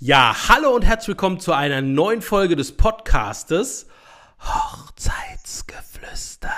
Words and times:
Ja, 0.00 0.32
hallo 0.48 0.76
und 0.76 0.84
herzlich 0.84 1.08
willkommen 1.08 1.40
zu 1.40 1.52
einer 1.52 1.80
neuen 1.80 2.22
Folge 2.22 2.54
des 2.54 2.70
Podcastes 2.70 3.88
Hochzeitsgeflüster. 4.40 6.52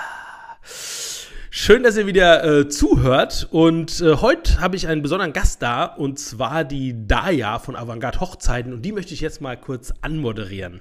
Schön, 1.49 1.81
dass 1.81 1.97
ihr 1.97 2.05
wieder 2.05 2.43
äh, 2.43 2.69
zuhört. 2.69 3.47
Und 3.49 3.99
äh, 3.99 4.17
heute 4.17 4.61
habe 4.61 4.75
ich 4.75 4.87
einen 4.87 5.01
besonderen 5.01 5.33
Gast 5.33 5.63
da, 5.63 5.85
und 5.85 6.19
zwar 6.19 6.63
die 6.63 7.07
Daya 7.07 7.57
von 7.57 7.75
Avantgarde 7.75 8.19
Hochzeiten. 8.19 8.73
Und 8.73 8.83
die 8.83 8.91
möchte 8.91 9.15
ich 9.15 9.21
jetzt 9.21 9.41
mal 9.41 9.57
kurz 9.57 9.91
anmoderieren. 10.01 10.79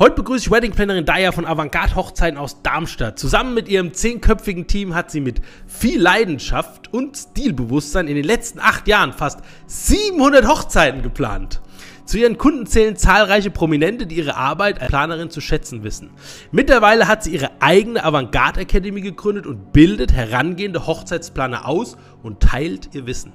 Heute 0.00 0.16
begrüße 0.16 0.46
ich 0.46 0.50
Weddingplanerin 0.50 1.04
Daya 1.04 1.30
von 1.30 1.46
Avantgarde 1.46 1.94
Hochzeiten 1.94 2.38
aus 2.38 2.60
Darmstadt. 2.62 3.20
Zusammen 3.20 3.54
mit 3.54 3.68
ihrem 3.68 3.94
zehnköpfigen 3.94 4.66
Team 4.66 4.96
hat 4.96 5.12
sie 5.12 5.20
mit 5.20 5.40
viel 5.68 6.02
Leidenschaft 6.02 6.92
und 6.92 7.16
Stilbewusstsein 7.16 8.08
in 8.08 8.16
den 8.16 8.24
letzten 8.24 8.58
acht 8.58 8.88
Jahren 8.88 9.12
fast 9.12 9.38
700 9.68 10.48
Hochzeiten 10.48 11.00
geplant. 11.00 11.60
Zu 12.04 12.18
ihren 12.18 12.36
Kunden 12.36 12.66
zählen 12.66 12.96
zahlreiche 12.96 13.50
Prominente, 13.50 14.06
die 14.06 14.16
ihre 14.16 14.36
Arbeit 14.36 14.80
als 14.80 14.88
Planerin 14.88 15.30
zu 15.30 15.40
schätzen 15.40 15.84
wissen. 15.84 16.10
Mittlerweile 16.52 17.08
hat 17.08 17.24
sie 17.24 17.32
ihre 17.32 17.50
eigene 17.60 18.04
Avantgarde 18.04 18.60
Academy 18.60 19.00
gegründet 19.00 19.46
und 19.46 19.72
bildet 19.72 20.12
herangehende 20.12 20.86
Hochzeitsplaner 20.86 21.66
aus 21.66 21.96
und 22.22 22.40
teilt 22.40 22.94
ihr 22.94 23.06
Wissen. 23.06 23.32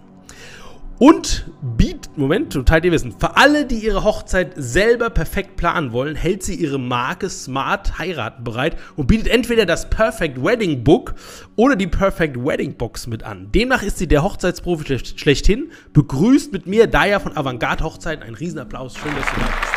Und 0.99 1.49
bietet, 1.62 1.98
Moment, 2.19 2.53
teilt 2.65 2.83
ihr 2.83 2.91
Wissen. 2.91 3.15
Für 3.17 3.37
alle, 3.37 3.65
die 3.65 3.77
ihre 3.77 4.03
Hochzeit 4.03 4.51
selber 4.57 5.09
perfekt 5.09 5.55
planen 5.55 5.93
wollen, 5.93 6.15
hält 6.15 6.43
sie 6.43 6.55
ihre 6.55 6.77
Marke 6.77 7.29
Smart 7.29 7.97
Heiraten 7.97 8.43
bereit 8.43 8.75
und 8.97 9.07
bietet 9.07 9.29
entweder 9.29 9.65
das 9.65 9.89
Perfect 9.89 10.43
Wedding 10.43 10.83
Book 10.83 11.15
oder 11.55 11.77
die 11.77 11.87
Perfect 11.87 12.35
Wedding 12.35 12.75
Box 12.75 13.07
mit 13.07 13.23
an. 13.23 13.51
Demnach 13.53 13.83
ist 13.83 13.99
sie 13.99 14.07
der 14.07 14.23
Hochzeitsprofi 14.23 14.99
schlechthin. 15.15 15.71
Begrüßt 15.93 16.51
mit 16.51 16.67
mir 16.67 16.87
Daya 16.87 17.19
von 17.19 17.37
Avantgarde 17.37 17.85
Hochzeiten. 17.85 18.21
Ein 18.21 18.35
Riesenapplaus. 18.35 18.97
Schön, 18.97 19.15
dass 19.15 19.25
du 19.25 19.39
da 19.39 19.45
bist. 19.45 19.73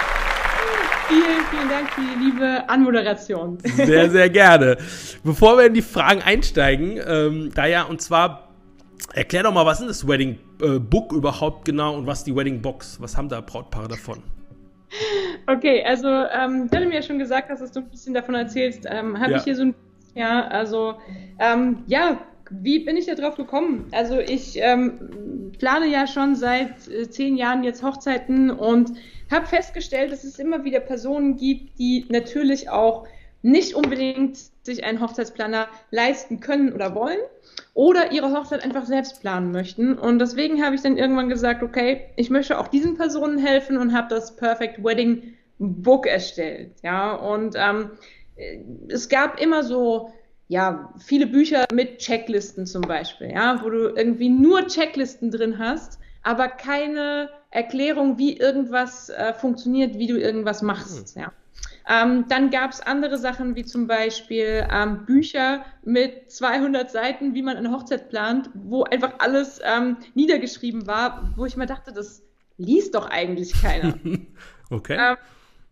Vielen, 1.09 1.47
vielen 1.51 1.69
Dank 1.69 1.91
für 1.91 2.01
die 2.01 2.25
liebe 2.25 2.69
Anmoderation. 2.69 3.59
Sehr, 3.77 4.11
sehr 4.11 4.31
gerne. 4.31 4.79
Bevor 5.23 5.59
wir 5.59 5.67
in 5.67 5.75
die 5.75 5.83
Fragen 5.83 6.23
einsteigen, 6.23 6.99
ähm, 7.07 7.51
Daya, 7.55 7.83
und 7.83 8.01
zwar 8.01 8.53
Erklär 9.15 9.43
doch 9.43 9.53
mal, 9.53 9.67
was 9.67 9.81
ist 9.81 9.89
das 9.89 10.09
Wedding 10.09 10.39
äh, 10.63 10.79
Book 10.79 11.13
überhaupt 11.13 11.65
genau 11.65 11.97
und 11.97 12.07
was 12.07 12.25
die 12.25 12.35
Wedding 12.35 12.63
Box? 12.63 13.01
Was 13.01 13.17
haben 13.17 13.29
da 13.29 13.41
Brautpaare 13.41 13.89
davon? 13.89 14.23
Okay, 15.47 15.83
also 15.85 16.09
ähm, 16.09 16.69
du 16.71 16.77
hast 16.77 16.87
mir 16.87 16.95
ja 16.95 17.03
schon 17.03 17.19
gesagt, 17.19 17.51
dass 17.51 17.73
du 17.73 17.81
ein 17.81 17.91
bisschen 17.91 18.15
davon 18.15 18.35
erzählst. 18.35 18.87
Ähm, 18.89 19.19
Habe 19.19 19.33
ja. 19.33 19.39
ich 19.39 19.45
hier 19.45 19.57
so 19.57 19.63
ein, 19.63 19.75
ja, 20.15 20.47
also 20.49 20.95
ähm, 21.39 21.83
ja, 21.87 22.19
wie 22.51 22.81
bin 22.81 22.97
ich 22.97 23.07
da 23.07 23.15
drauf 23.15 23.37
gekommen? 23.37 23.87
Also 23.93 24.19
ich 24.19 24.59
ähm, 24.61 25.53
plane 25.59 25.87
ja 25.87 26.07
schon 26.07 26.37
seit 26.37 26.89
äh, 26.89 27.09
zehn 27.09 27.37
Jahren 27.37 27.65
jetzt 27.65 27.83
Hochzeiten 27.83 28.51
und 28.51 28.93
habe 29.31 29.47
festgestellt, 29.47 30.13
dass 30.13 30.25
es 30.25 30.39
immer 30.39 30.65
wieder 30.65 30.81
Personen 30.81 31.37
gibt, 31.37 31.79
die 31.79 32.05
natürlich 32.11 32.69
auch 32.69 33.07
nicht 33.41 33.75
unbedingt 33.75 34.39
sich 34.63 34.85
einen 34.85 35.01
Hochzeitsplaner 35.01 35.69
leisten 35.91 36.41
können 36.41 36.73
oder 36.73 36.95
wollen 36.95 37.19
oder 37.75 38.13
ihre 38.13 38.33
Hochzeit 38.33 38.65
einfach 38.65 38.87
selbst 38.87 39.21
planen 39.21 39.51
möchten. 39.51 39.99
Und 39.99 40.19
deswegen 40.19 40.65
habe 40.65 40.75
ich 40.75 40.83
dann 40.83 40.97
irgendwann 40.97 41.29
gesagt, 41.29 41.63
okay, 41.63 42.07
ich 42.17 42.31
möchte 42.31 42.59
auch 42.59 42.69
diesen 42.69 42.97
Personen 42.97 43.39
helfen 43.39 43.77
und 43.77 43.93
habe 43.93 44.09
das 44.09 44.37
Perfect 44.37 44.83
Wedding 44.85 45.35
Book 45.59 46.07
erstellt. 46.07 46.73
Ja, 46.83 47.13
und 47.13 47.55
ähm, 47.57 47.91
es 48.89 49.09
gab 49.09 49.41
immer 49.41 49.63
so 49.63 50.13
ja, 50.49 50.93
viele 50.99 51.27
Bücher 51.27 51.65
mit 51.73 51.99
Checklisten 51.99 52.67
zum 52.67 52.83
Beispiel, 52.83 53.31
ja, 53.31 53.63
wo 53.63 53.71
du 53.71 53.89
irgendwie 53.89 54.29
nur 54.29 54.67
Checklisten 54.67 55.31
drin 55.31 55.59
hast, 55.59 55.99
aber 56.23 56.49
keine 56.49 57.31
Erklärung, 57.51 58.19
wie 58.19 58.37
irgendwas 58.37 59.09
äh, 59.09 59.33
funktioniert, 59.33 59.99
wie 59.99 60.07
du 60.07 60.19
irgendwas 60.19 60.63
machst, 60.63 61.17
hm. 61.17 61.23
ja. 61.23 61.33
Ähm, 61.89 62.27
dann 62.29 62.51
gab 62.51 62.71
es 62.71 62.81
andere 62.81 63.19
Sachen 63.19 63.57
wie 63.57 63.65
zum 63.65 63.87
Beispiel 63.87 64.67
ähm, 64.71 65.05
Bücher 65.05 65.65
mit 65.85 66.31
200 66.31 66.91
Seiten, 66.91 67.35
wie 67.35 67.43
man 67.43 67.57
eine 67.57 67.73
Hochzeit 67.73 68.09
plant, 68.09 68.51
wo 68.55 68.85
einfach 68.85 69.15
alles 69.19 69.61
ähm, 69.65 69.97
niedergeschrieben 70.15 70.87
war, 70.87 71.33
wo 71.37 71.45
ich 71.45 71.57
mir 71.57 71.67
dachte, 71.67 71.93
das 71.93 72.23
liest 72.57 72.95
doch 72.95 73.11
eigentlich 73.11 73.61
keiner. 73.61 73.99
okay. 74.71 74.97
Ähm, 74.99 75.17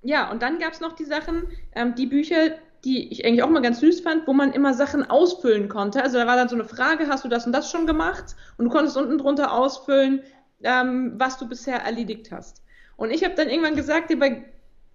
ja, 0.02 0.30
und 0.30 0.42
dann 0.42 0.58
gab 0.58 0.72
es 0.72 0.80
noch 0.80 0.94
die 0.94 1.04
Sachen, 1.04 1.44
ähm, 1.74 1.94
die 1.94 2.06
Bücher, 2.06 2.56
die 2.84 3.12
ich 3.12 3.24
eigentlich 3.24 3.42
auch 3.42 3.50
mal 3.50 3.60
ganz 3.60 3.80
süß 3.80 4.00
fand, 4.00 4.26
wo 4.26 4.32
man 4.32 4.52
immer 4.52 4.72
Sachen 4.74 5.08
ausfüllen 5.08 5.68
konnte. 5.68 6.02
Also 6.02 6.18
da 6.18 6.26
war 6.26 6.36
dann 6.36 6.48
so 6.48 6.54
eine 6.54 6.64
Frage, 6.64 7.08
hast 7.08 7.24
du 7.24 7.28
das 7.28 7.46
und 7.46 7.52
das 7.52 7.70
schon 7.70 7.86
gemacht? 7.86 8.34
Und 8.56 8.66
du 8.66 8.70
konntest 8.70 8.96
unten 8.96 9.18
drunter 9.18 9.52
ausfüllen, 9.52 10.22
ähm, 10.62 11.12
was 11.16 11.38
du 11.38 11.46
bisher 11.46 11.80
erledigt 11.80 12.32
hast. 12.32 12.62
Und 12.96 13.10
ich 13.10 13.24
habe 13.24 13.34
dann 13.34 13.48
irgendwann 13.48 13.76
gesagt, 13.76 14.08
bei 14.18 14.44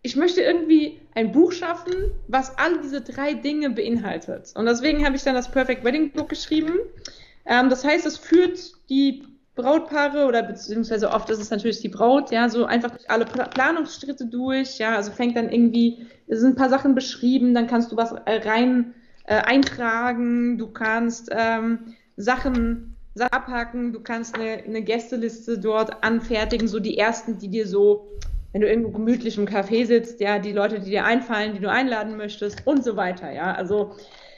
ich 0.05 0.15
möchte 0.15 0.41
irgendwie 0.41 0.99
ein 1.15 1.31
Buch 1.31 1.51
schaffen, 1.51 2.11
was 2.27 2.55
all 2.59 2.79
diese 2.83 3.01
drei 3.01 3.33
Dinge 3.33 3.71
beinhaltet. 3.71 4.53
Und 4.55 4.67
deswegen 4.67 5.03
habe 5.03 5.15
ich 5.15 5.23
dann 5.23 5.33
das 5.33 5.49
Perfect 5.49 5.83
Wedding 5.83 6.11
Book 6.11 6.29
geschrieben. 6.29 6.73
Ähm, 7.45 7.71
das 7.71 7.83
heißt, 7.83 8.05
es 8.05 8.15
führt 8.15 8.59
die 8.87 9.23
Brautpaare 9.55 10.25
oder 10.25 10.43
beziehungsweise 10.43 11.09
oft 11.09 11.29
ist 11.31 11.39
es 11.39 11.49
natürlich 11.49 11.79
die 11.79 11.89
Braut, 11.89 12.29
ja, 12.29 12.49
so 12.49 12.65
einfach 12.65 12.91
alle 13.07 13.25
Planungsschritte 13.25 14.27
durch, 14.27 14.77
ja, 14.77 14.95
also 14.95 15.11
fängt 15.11 15.37
dann 15.37 15.49
irgendwie, 15.49 16.05
es 16.27 16.41
sind 16.41 16.51
ein 16.51 16.55
paar 16.55 16.69
Sachen 16.69 16.93
beschrieben, 16.93 17.55
dann 17.55 17.65
kannst 17.65 17.91
du 17.91 17.97
was 17.97 18.11
äh, 18.11 18.47
rein 18.47 18.93
äh, 19.23 19.35
eintragen, 19.35 20.59
du 20.59 20.67
kannst 20.67 21.29
ähm, 21.31 21.95
Sachen 22.15 22.95
abhaken, 23.31 23.93
du 23.93 24.01
kannst 24.01 24.35
eine, 24.35 24.63
eine 24.63 24.83
Gästeliste 24.83 25.57
dort 25.57 26.03
anfertigen, 26.03 26.67
so 26.67 26.79
die 26.79 26.97
ersten, 26.97 27.39
die 27.39 27.47
dir 27.47 27.65
so 27.65 28.09
wenn 28.55 28.61
du 28.61 28.69
irgendwo 28.69 28.91
gemütlich 28.91 29.37
im 29.37 29.47
Café 29.47 29.85
sitzt, 29.85 30.21
ja, 30.21 30.39
die 30.39 30.53
Leute, 30.53 30.79
die 30.79 30.91
dir 30.91 31.03
einfallen, 31.03 31.51
die 31.51 31.59
du 31.59 31.69
einladen 31.69 32.15
möchtest 32.15 32.65
und 32.65 32.85
so 32.85 32.95
weiter, 32.95 33.29
ja. 33.29 33.53
Also 33.53 33.97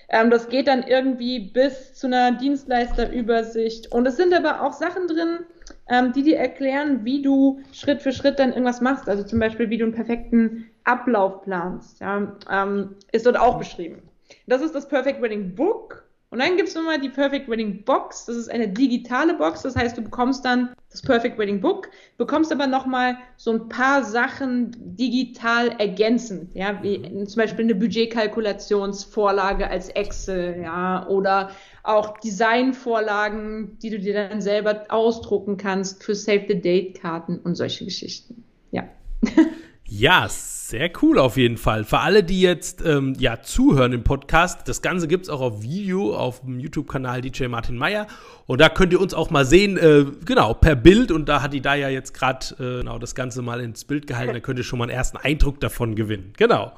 ähm, 0.09 0.31
das 0.31 0.49
geht 0.49 0.67
dann 0.67 0.81
irgendwie 0.81 1.37
bis 1.37 1.93
zu 1.93 2.07
einer 2.07 2.31
Dienstleisterübersicht. 2.31 3.91
Und 3.91 4.07
es 4.07 4.17
sind 4.17 4.33
aber 4.33 4.63
auch 4.63 4.73
Sachen 4.73 5.05
drin, 5.07 5.41
ähm, 5.87 6.13
die 6.13 6.23
dir 6.23 6.37
erklären, 6.37 7.05
wie 7.05 7.21
du 7.21 7.59
Schritt 7.71 8.01
für 8.01 8.11
Schritt 8.11 8.39
dann 8.39 8.53
irgendwas 8.53 8.81
machst. 8.81 9.07
Also 9.07 9.21
zum 9.21 9.37
Beispiel, 9.39 9.69
wie 9.69 9.77
du 9.77 9.85
einen 9.85 9.93
perfekten 9.93 10.65
Ablauf 10.83 11.43
planst. 11.43 11.99
Ja, 11.99 12.35
ähm, 12.51 12.95
ist 13.11 13.27
dort 13.27 13.37
auch 13.37 13.59
beschrieben. 13.59 14.01
Das 14.47 14.63
ist 14.63 14.73
das 14.73 14.87
Perfect 14.87 15.21
Wedding 15.21 15.53
Book. 15.53 16.06
Und 16.29 16.39
dann 16.39 16.57
gibt 16.57 16.67
es 16.67 16.75
nochmal 16.75 16.99
die 16.99 17.07
Perfect 17.07 17.47
Wedding 17.47 17.83
Box. 17.85 18.25
Das 18.25 18.35
ist 18.35 18.51
eine 18.51 18.67
digitale 18.67 19.33
Box. 19.33 19.61
Das 19.61 19.77
heißt, 19.77 19.97
du 19.97 20.01
bekommst 20.01 20.43
dann 20.43 20.73
das 20.91 21.01
Perfect 21.01 21.37
Wedding 21.37 21.61
Book, 21.61 21.89
bekommst 22.17 22.51
aber 22.51 22.67
nochmal 22.67 23.17
so 23.37 23.51
ein 23.51 23.69
paar 23.69 24.03
Sachen 24.03 24.71
digital 24.77 25.69
ergänzend. 25.79 26.53
Ja, 26.53 26.83
wie 26.83 26.97
mhm. 26.99 27.27
zum 27.27 27.41
Beispiel 27.41 27.63
eine 27.63 27.75
Budgetkalkulationsvorlage 27.75 29.69
als 29.69 29.87
Excel, 29.89 30.61
ja, 30.61 31.07
oder 31.07 31.51
auch 31.83 32.17
Designvorlagen, 32.17 33.77
die 33.81 33.89
du 33.89 33.99
dir 33.99 34.13
dann 34.13 34.41
selber 34.41 34.83
ausdrucken 34.89 35.55
kannst 35.55 36.03
für 36.03 36.13
Save 36.13 36.45
the 36.49 36.59
Date 36.59 36.99
Karten 36.99 37.39
und 37.39 37.55
solche 37.55 37.85
Geschichten. 37.85 38.43
Ja. 38.71 38.83
Ja, 39.89 40.27
sehr 40.29 40.91
cool 41.01 41.17
auf 41.17 41.37
jeden 41.37 41.55
Fall. 41.55 41.85
Für 41.85 41.99
alle, 41.99 42.21
die 42.21 42.41
jetzt 42.41 42.81
ähm, 42.85 43.13
ja 43.17 43.41
zuhören 43.41 43.93
im 43.93 44.03
Podcast, 44.03 44.67
das 44.67 44.81
Ganze 44.81 45.07
gibt 45.07 45.23
es 45.23 45.29
auch 45.29 45.39
auf 45.39 45.61
Video 45.61 46.13
auf 46.13 46.41
dem 46.41 46.59
YouTube-Kanal 46.59 47.21
DJ 47.21 47.45
Martin 47.45 47.77
Meyer. 47.77 48.05
Und 48.47 48.59
da 48.59 48.67
könnt 48.67 48.91
ihr 48.91 48.99
uns 48.99 49.13
auch 49.13 49.29
mal 49.29 49.45
sehen, 49.45 49.77
äh, 49.77 50.05
genau, 50.25 50.53
per 50.53 50.75
Bild. 50.75 51.13
Und 51.13 51.29
da 51.29 51.41
hat 51.41 51.53
die 51.53 51.61
Daya 51.61 51.87
jetzt 51.87 52.13
gerade 52.13 52.47
äh, 52.59 52.79
genau 52.79 52.99
das 52.99 53.15
Ganze 53.15 53.41
mal 53.41 53.61
ins 53.61 53.85
Bild 53.85 54.07
gehalten. 54.07 54.33
Da 54.33 54.41
könnt 54.41 54.59
ihr 54.59 54.65
schon 54.65 54.77
mal 54.77 54.85
einen 54.85 54.97
ersten 54.97 55.15
Eindruck 55.15 55.61
davon 55.61 55.95
gewinnen. 55.95 56.33
Genau. 56.35 56.73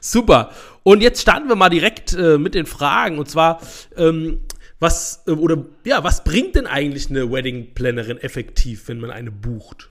Super. 0.00 0.50
Und 0.84 1.02
jetzt 1.02 1.22
starten 1.22 1.48
wir 1.48 1.56
mal 1.56 1.70
direkt 1.70 2.14
äh, 2.14 2.38
mit 2.38 2.54
den 2.54 2.66
Fragen. 2.66 3.18
Und 3.18 3.28
zwar, 3.28 3.60
ähm, 3.96 4.42
was, 4.78 5.24
äh, 5.26 5.32
oder 5.32 5.64
ja, 5.84 6.04
was 6.04 6.22
bringt 6.22 6.54
denn 6.54 6.68
eigentlich 6.68 7.10
eine 7.10 7.32
Wedding-Plannerin 7.32 8.18
effektiv, 8.18 8.86
wenn 8.86 9.00
man 9.00 9.10
eine 9.10 9.32
bucht? 9.32 9.90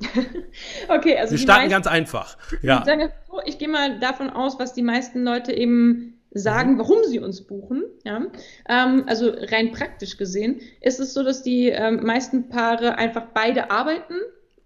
okay, 0.88 1.18
also. 1.18 1.32
Wir 1.32 1.38
starten 1.38 1.62
meisten, 1.62 1.70
ganz 1.70 1.86
einfach. 1.86 2.36
Ja. 2.62 2.84
So, 3.26 3.40
ich 3.44 3.58
gehe 3.58 3.68
mal 3.68 3.98
davon 3.98 4.30
aus, 4.30 4.58
was 4.58 4.72
die 4.72 4.82
meisten 4.82 5.24
Leute 5.24 5.52
eben 5.52 6.18
sagen, 6.30 6.74
mhm. 6.74 6.78
warum 6.78 6.98
sie 7.04 7.18
uns 7.18 7.42
buchen. 7.42 7.84
Ja? 8.04 8.22
Ähm, 8.68 9.04
also 9.06 9.32
rein 9.34 9.72
praktisch 9.72 10.16
gesehen 10.16 10.60
ist 10.80 11.00
es 11.00 11.14
so, 11.14 11.22
dass 11.22 11.42
die 11.42 11.68
ähm, 11.68 12.04
meisten 12.04 12.48
Paare 12.48 12.96
einfach 12.96 13.26
beide 13.34 13.70
arbeiten 13.70 14.14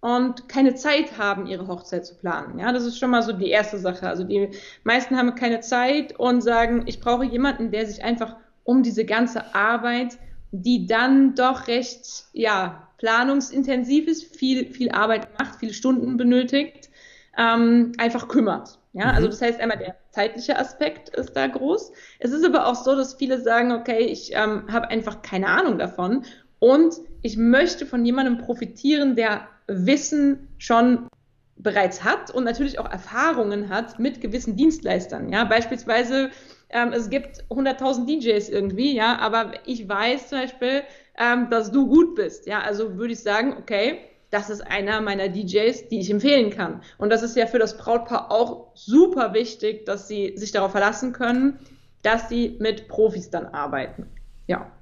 und 0.00 0.48
keine 0.48 0.74
Zeit 0.74 1.16
haben, 1.18 1.46
ihre 1.46 1.68
Hochzeit 1.68 2.04
zu 2.04 2.16
planen. 2.16 2.58
Ja, 2.58 2.72
das 2.72 2.84
ist 2.84 2.98
schon 2.98 3.10
mal 3.10 3.22
so 3.22 3.32
die 3.32 3.50
erste 3.50 3.78
Sache. 3.78 4.08
Also 4.08 4.24
die 4.24 4.48
meisten 4.82 5.16
haben 5.16 5.34
keine 5.36 5.60
Zeit 5.60 6.18
und 6.18 6.40
sagen, 6.40 6.82
ich 6.86 7.00
brauche 7.00 7.24
jemanden, 7.24 7.70
der 7.70 7.86
sich 7.86 8.02
einfach 8.02 8.36
um 8.64 8.82
diese 8.82 9.04
ganze 9.04 9.54
Arbeit, 9.54 10.18
die 10.50 10.86
dann 10.86 11.34
doch 11.34 11.68
recht, 11.68 12.24
ja, 12.32 12.88
planungsintensiv 13.02 14.06
ist, 14.06 14.36
viel, 14.36 14.72
viel 14.72 14.92
Arbeit 14.92 15.36
macht, 15.36 15.58
viele 15.58 15.74
Stunden 15.74 16.16
benötigt, 16.16 16.88
ähm, 17.36 17.92
einfach 17.98 18.28
kümmert. 18.28 18.78
Ja, 18.92 19.06
also 19.06 19.10
mhm. 19.10 19.16
also 19.16 19.28
das 19.28 19.42
heißt 19.42 19.60
einmal 19.60 19.78
der 19.78 19.96
zeitliche 20.10 20.56
Aspekt 20.56 21.08
ist 21.08 21.32
da 21.32 21.48
groß. 21.48 21.90
Es 22.20 22.30
ist 22.30 22.44
aber 22.44 22.66
auch 22.66 22.76
so, 22.76 22.94
dass 22.94 23.14
viele 23.14 23.40
sagen, 23.40 23.72
okay, 23.72 23.98
ich 24.04 24.32
ähm, 24.34 24.66
habe 24.70 24.88
einfach 24.88 25.20
keine 25.22 25.48
Ahnung 25.48 25.78
davon 25.78 26.24
und 26.60 26.94
ich 27.22 27.36
möchte 27.36 27.86
von 27.86 28.04
jemandem 28.04 28.38
profitieren, 28.38 29.16
der 29.16 29.48
Wissen 29.66 30.46
schon 30.58 31.08
bereits 31.56 32.04
hat 32.04 32.30
und 32.30 32.44
natürlich 32.44 32.78
auch 32.78 32.90
Erfahrungen 32.90 33.68
hat 33.68 33.98
mit 33.98 34.20
gewissen 34.20 34.54
Dienstleistern. 34.54 35.32
Ja, 35.32 35.42
beispielsweise 35.44 36.30
ähm, 36.70 36.92
es 36.92 37.10
gibt 37.10 37.44
100.000 37.50 38.06
DJs 38.06 38.48
irgendwie, 38.48 38.94
ja, 38.94 39.18
aber 39.18 39.54
ich 39.66 39.88
weiß 39.88 40.28
zum 40.28 40.38
Beispiel, 40.38 40.82
ähm, 41.18 41.48
dass 41.50 41.70
du 41.70 41.86
gut 41.86 42.14
bist. 42.14 42.46
Ja, 42.46 42.60
also 42.60 42.96
würde 42.96 43.12
ich 43.12 43.20
sagen, 43.20 43.56
okay, 43.58 43.98
das 44.30 44.48
ist 44.48 44.62
einer 44.62 45.00
meiner 45.02 45.28
DJs, 45.28 45.88
die 45.88 46.00
ich 46.00 46.10
empfehlen 46.10 46.50
kann. 46.50 46.80
Und 46.96 47.10
das 47.10 47.22
ist 47.22 47.36
ja 47.36 47.46
für 47.46 47.58
das 47.58 47.76
Brautpaar 47.76 48.30
auch 48.30 48.70
super 48.74 49.34
wichtig, 49.34 49.84
dass 49.84 50.08
sie 50.08 50.32
sich 50.36 50.52
darauf 50.52 50.72
verlassen 50.72 51.12
können, 51.12 51.58
dass 52.02 52.30
sie 52.30 52.56
mit 52.58 52.88
Profis 52.88 53.28
dann 53.28 53.46
arbeiten. 53.46 54.06
Ja, 54.46 54.72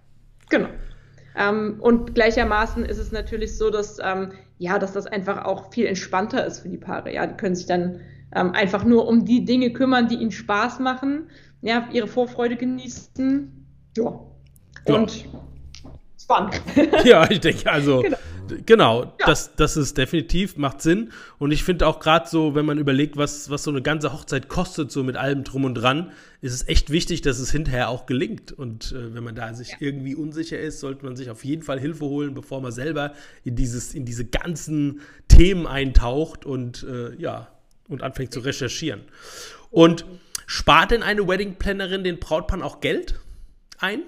genau. 0.49 0.69
Ähm, 1.37 1.79
und 1.81 2.15
gleichermaßen 2.15 2.85
ist 2.85 2.99
es 2.99 3.11
natürlich 3.11 3.59
so, 3.59 3.71
dass, 3.71 3.99
ähm, 4.03 4.33
ja, 4.59 4.79
dass 4.79 4.93
das 4.93 5.07
einfach 5.07 5.45
auch 5.45 5.73
viel 5.73 5.87
entspannter 5.87 6.47
ist 6.47 6.61
für 6.61 6.69
die 6.69 6.79
Paare. 6.79 7.13
Ja, 7.13 7.27
die 7.27 7.37
können 7.37 7.57
sich 7.57 7.67
dann 7.67 8.01
ähm, 8.35 8.53
einfach 8.53 8.85
nur 8.85 9.09
um 9.09 9.25
die 9.25 9.45
Dinge 9.45 9.73
kümmern, 9.73 10.09
die 10.09 10.17
ihnen 10.17 10.31
Spaß 10.31 10.79
machen, 10.79 11.29
ja, 11.61 11.89
ihre 11.93 12.07
Vorfreude 12.07 12.57
genießen. 12.57 13.67
Ja. 13.97 14.21
Und 14.87 15.25
ja. 15.25 15.41
Spannend. 16.23 16.61
ja, 17.05 17.31
ich 17.31 17.41
denke, 17.41 17.71
also 17.71 18.03
genau. 18.03 18.19
Genau, 18.67 19.05
ja. 19.05 19.27
das, 19.27 19.55
das 19.57 19.77
ist 19.77 19.97
definitiv, 19.97 20.57
macht 20.57 20.83
Sinn. 20.83 21.13
Und 21.39 21.53
ich 21.53 21.65
finde 21.65 21.87
auch 21.87 22.01
gerade 22.01 22.29
so, 22.29 22.55
wenn 22.55 22.67
man 22.67 22.79
überlegt, 22.79 23.17
was, 23.17 23.51
was 23.51 23.63
so 23.63 23.71
eine 23.71 23.83
ganze 23.83 24.13
Hochzeit 24.13 24.49
kostet, 24.49 24.91
so 24.91 25.03
mit 25.03 25.17
allem 25.17 25.45
drum 25.45 25.65
und 25.65 25.75
dran, 25.75 26.13
ist 26.41 26.53
es 26.53 26.67
echt 26.69 26.91
wichtig, 26.91 27.23
dass 27.23 27.39
es 27.39 27.51
hinterher 27.51 27.89
auch 27.89 28.07
gelingt. 28.07 28.53
Und 28.53 28.93
äh, 28.93 29.15
wenn 29.15 29.25
man 29.25 29.35
da 29.35 29.53
sich 29.55 29.71
ja. 29.71 29.77
irgendwie 29.81 30.15
unsicher 30.15 30.59
ist, 30.59 30.81
sollte 30.81 31.05
man 31.05 31.17
sich 31.17 31.31
auf 31.31 31.45
jeden 31.45 31.63
Fall 31.63 31.79
Hilfe 31.79 32.05
holen, 32.05 32.35
bevor 32.35 32.61
man 32.61 32.73
selber 32.73 33.13
in, 33.45 33.57
dieses, 33.57 33.95
in 33.95 34.05
diese 34.05 34.25
ganzen 34.25 35.01
Themen 35.29 35.67
eintaucht 35.67 36.45
und 36.45 36.85
äh, 36.85 37.15
ja, 37.17 37.49
und 37.89 38.03
anfängt 38.03 38.33
zu 38.33 38.41
recherchieren. 38.41 39.03
Und 39.71 40.05
spart 40.47 40.91
denn 40.91 41.03
eine 41.03 41.27
Wedding 41.27 41.57
Plannerin 41.57 42.05
den 42.05 42.19
Brautpaaren 42.19 42.63
auch 42.63 42.81
Geld 42.81 43.21
ein? 43.79 44.03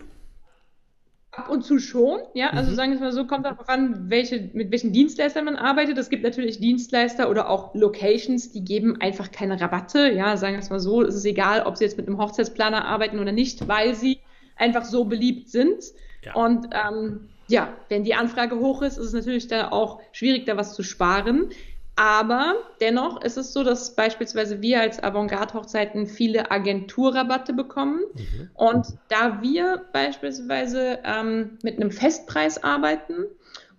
Ab 1.34 1.49
und 1.49 1.64
zu 1.64 1.79
schon, 1.79 2.20
ja. 2.34 2.50
Also 2.50 2.73
mhm. 2.73 2.75
sagen 2.75 2.93
wir 2.93 3.00
mal 3.00 3.12
so, 3.12 3.26
kommt 3.26 3.46
darauf 3.46 3.67
an, 3.67 4.11
welche, 4.11 4.50
mit 4.52 4.70
welchen 4.70 4.93
Dienstleistern 4.93 5.46
man 5.46 5.56
arbeitet. 5.56 5.96
Es 5.96 6.11
gibt 6.11 6.25
natürlich 6.25 6.61
Dienstleister 6.61 7.31
oder 7.31 7.49
auch 7.49 7.75
Locations, 7.75 8.52
die 8.52 8.62
geben 8.62 9.00
einfach 9.00 9.32
keine 9.32 9.58
Rabatte. 9.58 10.12
Ja, 10.12 10.37
sagen 10.37 10.55
wir 10.55 10.61
es 10.61 10.69
mal 10.69 10.79
so, 10.79 11.00
es 11.00 11.14
ist 11.14 11.25
egal, 11.25 11.62
ob 11.62 11.79
sie 11.79 11.84
jetzt 11.84 11.96
mit 11.96 12.06
einem 12.06 12.19
Hochzeitsplaner 12.19 12.84
arbeiten 12.84 13.19
oder 13.19 13.32
nicht, 13.32 13.67
weil 13.67 13.94
sie 13.94 14.19
einfach 14.56 14.84
so 14.84 15.06
beliebt 15.06 15.49
sind. 15.49 15.82
Ja. 16.23 16.34
Und 16.34 16.69
ähm, 16.73 17.29
ja, 17.49 17.73
wenn 17.88 18.05
die 18.05 18.14
Anfrage 18.14 18.58
hoch 18.58 18.82
ist, 18.82 18.99
ist 18.99 19.06
es 19.06 19.12
natürlich 19.14 19.49
da 19.49 19.70
auch 19.70 20.00
schwierig, 20.12 20.44
da 20.44 20.58
was 20.58 20.75
zu 20.75 20.82
sparen. 20.82 21.49
Aber 21.94 22.54
dennoch 22.80 23.22
ist 23.22 23.36
es 23.36 23.52
so, 23.52 23.62
dass 23.64 23.94
beispielsweise 23.94 24.62
wir 24.62 24.80
als 24.80 25.02
Avantgarde-Hochzeiten 25.02 26.06
viele 26.06 26.50
Agenturrabatte 26.50 27.52
bekommen. 27.52 28.00
Mhm. 28.14 28.50
Und 28.54 28.86
da 29.08 29.42
wir 29.42 29.84
beispielsweise 29.92 31.00
ähm, 31.04 31.58
mit 31.62 31.76
einem 31.76 31.90
Festpreis 31.90 32.64
arbeiten 32.64 33.26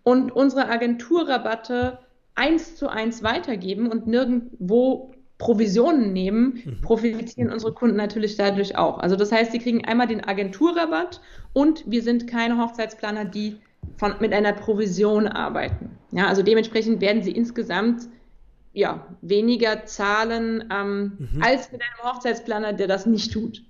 und 0.03 0.31
unsere 0.31 0.69
Agenturrabatte 0.69 1.99
eins 2.35 2.75
zu 2.75 2.87
eins 2.87 3.23
weitergeben 3.23 3.89
und 3.89 4.05
nirgendwo 4.07 5.13
Provisionen 5.39 6.13
nehmen, 6.13 6.61
mhm. 6.63 6.81
profitieren 6.81 7.51
unsere 7.51 7.73
Kunden 7.73 7.97
natürlich 7.97 8.37
dadurch 8.37 8.77
auch. 8.77 8.99
Also 8.99 9.15
das 9.15 9.31
heißt, 9.31 9.51
sie 9.51 9.59
kriegen 9.59 9.85
einmal 9.85 10.07
den 10.07 10.23
Agenturrabatt 10.23 11.19
und 11.51 11.83
wir 11.89 12.03
sind 12.03 12.27
keine 12.27 12.57
Hochzeitsplaner, 12.59 13.25
die 13.25 13.57
von, 13.97 14.15
mit 14.19 14.33
einer 14.33 14.53
Provision 14.53 15.27
arbeiten. 15.27 15.97
Ja, 16.11 16.27
also 16.27 16.43
dementsprechend 16.43 17.01
werden 17.01 17.23
sie 17.23 17.31
insgesamt 17.31 18.07
ja, 18.73 19.07
weniger 19.21 19.85
zahlen 19.85 20.67
ähm, 20.71 21.29
mhm. 21.33 21.43
als 21.43 21.71
mit 21.71 21.81
einem 21.81 22.11
Hochzeitsplaner, 22.11 22.73
der 22.73 22.87
das 22.87 23.05
nicht 23.05 23.31
tut. 23.31 23.61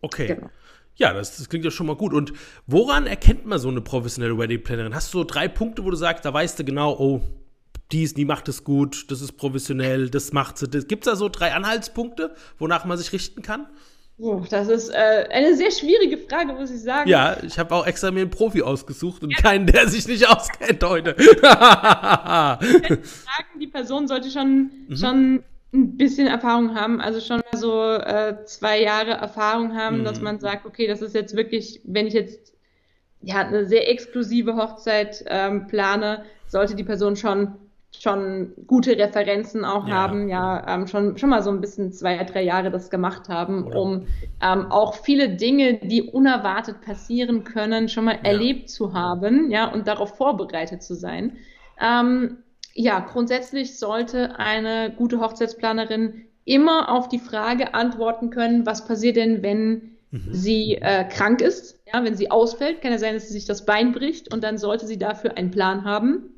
Okay. 0.00 0.26
Genau. 0.28 0.50
Ja, 0.96 1.12
das, 1.12 1.36
das, 1.36 1.50
klingt 1.50 1.64
ja 1.64 1.70
schon 1.70 1.86
mal 1.86 1.96
gut. 1.96 2.14
Und 2.14 2.32
woran 2.66 3.06
erkennt 3.06 3.44
man 3.44 3.58
so 3.58 3.68
eine 3.68 3.82
professionelle 3.82 4.38
Wedding 4.38 4.62
Plannerin? 4.62 4.94
Hast 4.94 5.12
du 5.12 5.18
so 5.18 5.24
drei 5.24 5.46
Punkte, 5.46 5.84
wo 5.84 5.90
du 5.90 5.96
sagst, 5.96 6.24
da 6.24 6.32
weißt 6.32 6.58
du 6.58 6.64
genau, 6.64 6.96
oh, 6.98 7.20
dies, 7.92 8.14
die 8.14 8.24
macht 8.24 8.48
es 8.48 8.64
gut, 8.64 9.10
das 9.10 9.20
ist 9.20 9.32
professionell, 9.32 10.08
das 10.08 10.32
macht 10.32 10.56
sie. 10.58 10.66
Gibt 10.66 11.06
es 11.06 11.12
da 11.12 11.16
so 11.16 11.28
drei 11.28 11.52
Anhaltspunkte, 11.52 12.34
wonach 12.58 12.86
man 12.86 12.96
sich 12.96 13.12
richten 13.12 13.42
kann? 13.42 13.66
Oh, 14.18 14.42
das 14.48 14.68
ist 14.68 14.88
äh, 14.88 15.28
eine 15.30 15.54
sehr 15.54 15.70
schwierige 15.70 16.16
Frage, 16.16 16.54
muss 16.54 16.70
ich 16.70 16.80
sagen. 16.80 17.08
Ja, 17.08 17.36
ich 17.42 17.58
habe 17.58 17.74
auch 17.74 17.86
extra 17.86 18.10
mir 18.10 18.22
einen 18.22 18.30
Profi 18.30 18.62
ausgesucht 18.62 19.22
und 19.22 19.36
keinen, 19.36 19.66
der 19.66 19.88
sich 19.88 20.08
nicht 20.08 20.26
auskennt 20.26 20.82
heute. 20.82 21.14
sagen, 21.42 22.58
die 23.60 23.66
Person 23.66 24.08
sollte 24.08 24.30
schon, 24.30 24.70
mhm. 24.88 24.96
schon 24.96 25.44
ein 25.74 25.96
bisschen 25.98 26.28
Erfahrung 26.28 26.74
haben, 26.74 27.02
also 27.02 27.20
schon 27.20 27.42
so 27.52 27.92
äh, 27.92 28.42
zwei 28.46 28.80
Jahre 28.80 29.10
Erfahrung 29.10 29.76
haben, 29.76 29.98
mhm. 29.98 30.04
dass 30.04 30.22
man 30.22 30.40
sagt, 30.40 30.64
okay, 30.64 30.86
das 30.86 31.02
ist 31.02 31.14
jetzt 31.14 31.36
wirklich, 31.36 31.82
wenn 31.84 32.06
ich 32.06 32.14
jetzt 32.14 32.54
ja 33.20 33.36
eine 33.46 33.66
sehr 33.66 33.90
exklusive 33.90 34.56
Hochzeit 34.56 35.24
ähm, 35.26 35.66
plane, 35.66 36.24
sollte 36.46 36.74
die 36.74 36.84
Person 36.84 37.16
schon 37.16 37.54
schon 38.02 38.52
gute 38.66 38.96
Referenzen 38.98 39.64
auch 39.64 39.86
ja. 39.86 39.94
haben, 39.94 40.28
ja, 40.28 40.74
ähm, 40.74 40.86
schon, 40.86 41.16
schon 41.18 41.30
mal 41.30 41.42
so 41.42 41.50
ein 41.50 41.60
bisschen 41.60 41.92
zwei, 41.92 42.22
drei 42.24 42.42
Jahre 42.42 42.70
das 42.70 42.90
gemacht 42.90 43.28
haben, 43.28 43.66
Oder? 43.66 43.80
um 43.80 44.06
ähm, 44.42 44.70
auch 44.70 44.94
viele 44.94 45.30
Dinge, 45.30 45.74
die 45.74 46.02
unerwartet 46.02 46.80
passieren 46.80 47.44
können, 47.44 47.88
schon 47.88 48.04
mal 48.04 48.16
ja. 48.16 48.30
erlebt 48.30 48.70
zu 48.70 48.92
haben, 48.92 49.50
ja, 49.50 49.70
und 49.72 49.86
darauf 49.86 50.16
vorbereitet 50.16 50.82
zu 50.82 50.94
sein. 50.94 51.36
Ähm, 51.80 52.38
ja, 52.74 53.00
grundsätzlich 53.00 53.78
sollte 53.78 54.38
eine 54.38 54.92
gute 54.96 55.20
Hochzeitsplanerin 55.20 56.26
immer 56.44 56.90
auf 56.90 57.08
die 57.08 57.18
Frage 57.18 57.74
antworten 57.74 58.30
können, 58.30 58.66
was 58.66 58.86
passiert 58.86 59.16
denn, 59.16 59.42
wenn 59.42 59.96
mhm. 60.10 60.28
sie 60.30 60.76
äh, 60.76 61.04
krank 61.04 61.40
ist, 61.40 61.80
ja, 61.92 62.04
wenn 62.04 62.14
sie 62.14 62.30
ausfällt, 62.30 62.82
kann 62.82 62.92
ja 62.92 62.98
sein, 62.98 63.14
dass 63.14 63.28
sie 63.28 63.32
sich 63.32 63.46
das 63.46 63.64
Bein 63.64 63.92
bricht 63.92 64.32
und 64.32 64.44
dann 64.44 64.58
sollte 64.58 64.86
sie 64.86 64.98
dafür 64.98 65.36
einen 65.36 65.50
Plan 65.50 65.84
haben 65.84 66.30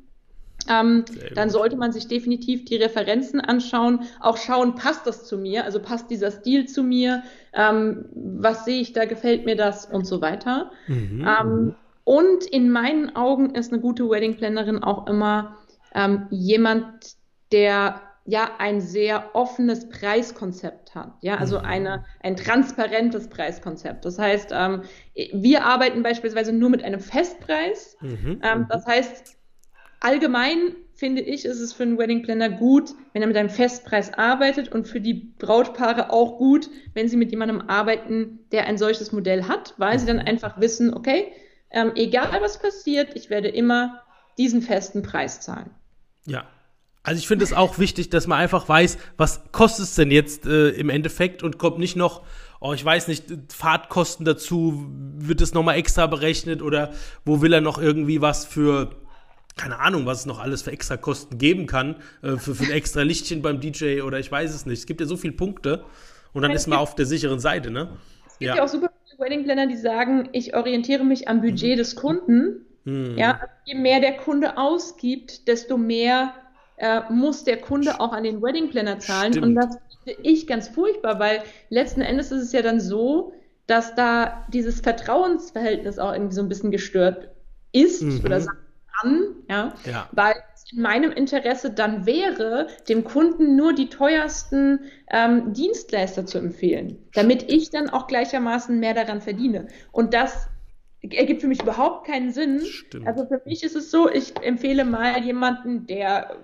ähm, 0.69 1.03
dann 1.33 1.49
sollte 1.49 1.75
man 1.75 1.91
sich 1.91 2.07
definitiv 2.07 2.65
die 2.65 2.75
Referenzen 2.77 3.41
anschauen, 3.41 4.01
auch 4.19 4.37
schauen, 4.37 4.75
passt 4.75 5.07
das 5.07 5.25
zu 5.25 5.37
mir, 5.37 5.65
also 5.65 5.79
passt 5.79 6.09
dieser 6.09 6.31
Stil 6.31 6.67
zu 6.67 6.83
mir, 6.83 7.23
ähm, 7.53 8.05
was 8.13 8.65
sehe 8.65 8.81
ich 8.81 8.93
da, 8.93 9.05
gefällt 9.05 9.45
mir 9.45 9.55
das 9.55 9.85
und 9.85 10.05
so 10.05 10.21
weiter. 10.21 10.71
Mhm. 10.87 11.27
Ähm, 11.27 11.75
und 12.03 12.45
in 12.45 12.69
meinen 12.69 13.15
Augen 13.15 13.55
ist 13.55 13.71
eine 13.71 13.81
gute 13.81 14.09
Wedding 14.09 14.37
Plannerin 14.37 14.83
auch 14.83 15.07
immer 15.07 15.57
ähm, 15.93 16.27
jemand, 16.29 17.15
der 17.51 18.01
ja 18.25 18.51
ein 18.59 18.79
sehr 18.79 19.31
offenes 19.33 19.89
Preiskonzept 19.89 20.93
hat, 20.93 21.13
ja, 21.21 21.37
also 21.37 21.59
mhm. 21.59 21.65
eine, 21.65 22.05
ein 22.21 22.35
transparentes 22.35 23.27
Preiskonzept. 23.27 24.05
Das 24.05 24.19
heißt, 24.19 24.51
ähm, 24.53 24.83
wir 25.33 25.65
arbeiten 25.65 26.03
beispielsweise 26.03 26.53
nur 26.53 26.69
mit 26.69 26.83
einem 26.83 26.99
Festpreis. 26.99 27.97
Mhm. 28.01 28.39
Ähm, 28.43 28.67
das 28.69 28.85
heißt, 28.85 29.38
allgemein 29.99 30.75
finde 30.99 31.21
ich, 31.21 31.45
ist 31.45 31.61
es 31.61 31.71
für 31.71 31.83
einen 31.83 31.97
Wedding 31.97 32.23
Planner 32.23 32.49
gut, 32.49 32.91
wenn 33.13 33.21
er 33.21 33.27
mit 33.27 33.37
einem 33.37 33.49
Festpreis 33.49 34.13
arbeitet 34.13 34.69
und 34.69 34.87
für 34.87 34.99
die 34.99 35.13
Brautpaare 35.13 36.11
auch 36.11 36.37
gut, 36.37 36.69
wenn 36.93 37.07
sie 37.07 37.15
mit 37.15 37.31
jemandem 37.31 37.61
arbeiten, 37.69 38.39
der 38.51 38.65
ein 38.65 38.77
solches 38.77 39.13
Modell 39.13 39.45
hat, 39.45 39.73
weil 39.77 39.97
sie 39.97 40.05
dann 40.05 40.19
einfach 40.19 40.59
wissen, 40.59 40.93
okay, 40.93 41.31
ähm, 41.71 41.93
egal 41.95 42.41
was 42.41 42.61
passiert, 42.61 43.15
ich 43.15 43.29
werde 43.29 43.47
immer 43.47 44.01
diesen 44.37 44.61
festen 44.61 45.01
Preis 45.01 45.39
zahlen. 45.39 45.69
Ja. 46.25 46.45
Also 47.01 47.19
ich 47.19 47.27
finde 47.27 47.45
es 47.45 47.53
auch 47.53 47.79
wichtig, 47.79 48.09
dass 48.09 48.27
man 48.27 48.39
einfach 48.39 48.67
weiß, 48.67 48.97
was 49.15 49.51
kostet 49.53 49.85
es 49.85 49.95
denn 49.95 50.11
jetzt 50.11 50.45
äh, 50.45 50.69
im 50.71 50.89
Endeffekt 50.89 51.43
und 51.43 51.57
kommt 51.57 51.79
nicht 51.79 51.95
noch, 51.95 52.23
oh, 52.59 52.73
ich 52.73 52.83
weiß 52.83 53.07
nicht, 53.07 53.25
Fahrtkosten 53.53 54.25
dazu, 54.25 54.85
wird 55.15 55.39
es 55.39 55.53
nochmal 55.53 55.77
extra 55.77 56.07
berechnet 56.07 56.61
oder 56.61 56.91
wo 57.23 57.41
will 57.41 57.53
er 57.53 57.61
noch 57.61 57.81
irgendwie 57.81 58.21
was 58.21 58.45
für 58.45 58.91
keine 59.59 59.79
Ahnung, 59.79 60.05
was 60.05 60.21
es 60.21 60.25
noch 60.25 60.39
alles 60.39 60.61
für 60.61 60.71
extra 60.71 60.95
Kosten 60.95 61.37
geben 61.37 61.67
kann, 61.67 61.97
äh, 62.21 62.37
für, 62.37 62.55
für 62.55 62.63
ein 62.63 62.71
extra 62.71 63.01
Lichtchen 63.01 63.41
beim 63.41 63.59
DJ 63.59 64.01
oder 64.01 64.17
ich 64.19 64.31
weiß 64.31 64.55
es 64.55 64.65
nicht. 64.65 64.79
Es 64.79 64.85
gibt 64.85 65.01
ja 65.01 65.05
so 65.05 65.17
viele 65.17 65.33
Punkte 65.33 65.83
und 66.33 66.43
dann 66.43 66.51
ist 66.51 66.67
man 66.67 66.79
auf 66.79 66.95
der 66.95 67.05
sicheren 67.05 67.39
Seite, 67.39 67.69
ne? 67.69 67.89
Es 68.25 68.39
gibt 68.39 68.49
ja, 68.49 68.55
ja 68.55 68.63
auch 68.63 68.69
super 68.69 68.89
viele 69.05 69.19
Wedding 69.19 69.43
Planner, 69.43 69.67
die 69.67 69.75
sagen, 69.75 70.29
ich 70.31 70.55
orientiere 70.55 71.03
mich 71.03 71.27
am 71.27 71.41
Budget 71.41 71.73
mhm. 71.73 71.77
des 71.77 71.95
Kunden. 71.95 72.65
Mhm. 72.85 73.17
Ja, 73.17 73.41
je 73.65 73.75
mehr 73.75 73.99
der 73.99 74.15
Kunde 74.15 74.57
ausgibt, 74.57 75.47
desto 75.49 75.77
mehr 75.77 76.33
äh, 76.77 77.01
muss 77.09 77.43
der 77.43 77.57
Kunde 77.57 77.99
auch 77.99 78.13
an 78.13 78.23
den 78.23 78.41
Wedding 78.41 78.69
Planner 78.69 78.99
zahlen. 78.99 79.33
Stimmt. 79.33 79.45
Und 79.45 79.55
das 79.55 79.77
finde 80.05 80.21
ich 80.23 80.47
ganz 80.47 80.69
furchtbar, 80.69 81.19
weil 81.19 81.43
letzten 81.69 81.99
Endes 81.99 82.31
ist 82.31 82.43
es 82.43 82.51
ja 82.53 82.61
dann 82.61 82.79
so, 82.79 83.33
dass 83.67 83.93
da 83.93 84.47
dieses 84.53 84.79
Vertrauensverhältnis 84.79 85.99
auch 85.99 86.13
irgendwie 86.13 86.35
so 86.35 86.41
ein 86.41 86.47
bisschen 86.49 86.71
gestört 86.71 87.29
ist 87.73 88.01
mhm. 88.01 88.21
oder 88.23 88.39
sagt 88.39 88.68
kann, 89.01 89.35
ja, 89.49 89.73
ja. 89.85 90.09
weil 90.11 90.35
es 90.53 90.71
in 90.71 90.81
meinem 90.81 91.11
Interesse 91.11 91.71
dann 91.71 92.05
wäre, 92.05 92.67
dem 92.87 93.03
Kunden 93.03 93.55
nur 93.55 93.73
die 93.73 93.89
teuersten 93.89 94.81
ähm, 95.11 95.53
Dienstleister 95.53 96.25
zu 96.25 96.37
empfehlen, 96.37 96.97
damit 97.13 97.51
ich 97.51 97.69
dann 97.69 97.89
auch 97.89 98.07
gleichermaßen 98.07 98.79
mehr 98.79 98.93
daran 98.93 99.21
verdiene. 99.21 99.67
Und 99.91 100.13
das 100.13 100.47
ergibt 101.01 101.41
für 101.41 101.47
mich 101.47 101.61
überhaupt 101.61 102.07
keinen 102.07 102.31
Sinn. 102.31 102.61
Stimmt. 102.61 103.07
Also 103.07 103.25
für 103.25 103.41
mich 103.45 103.63
ist 103.63 103.75
es 103.75 103.89
so, 103.89 104.09
ich 104.09 104.33
empfehle 104.41 104.83
mal 104.83 105.23
jemanden, 105.23 105.87
der 105.87 106.35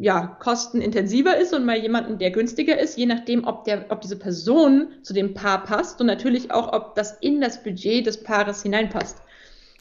ja 0.00 0.26
kostenintensiver 0.40 1.36
ist 1.36 1.54
und 1.54 1.64
mal 1.64 1.78
jemanden, 1.78 2.18
der 2.18 2.30
günstiger 2.30 2.78
ist, 2.78 2.96
je 2.96 3.06
nachdem, 3.06 3.46
ob 3.46 3.64
der, 3.64 3.86
ob 3.90 4.00
diese 4.00 4.18
Person 4.18 4.88
zu 5.02 5.12
dem 5.12 5.34
Paar 5.34 5.64
passt 5.64 6.00
und 6.00 6.06
natürlich 6.06 6.50
auch, 6.50 6.72
ob 6.72 6.94
das 6.94 7.18
in 7.20 7.40
das 7.40 7.62
Budget 7.62 8.06
des 8.06 8.22
Paares 8.22 8.62
hineinpasst. 8.62 9.18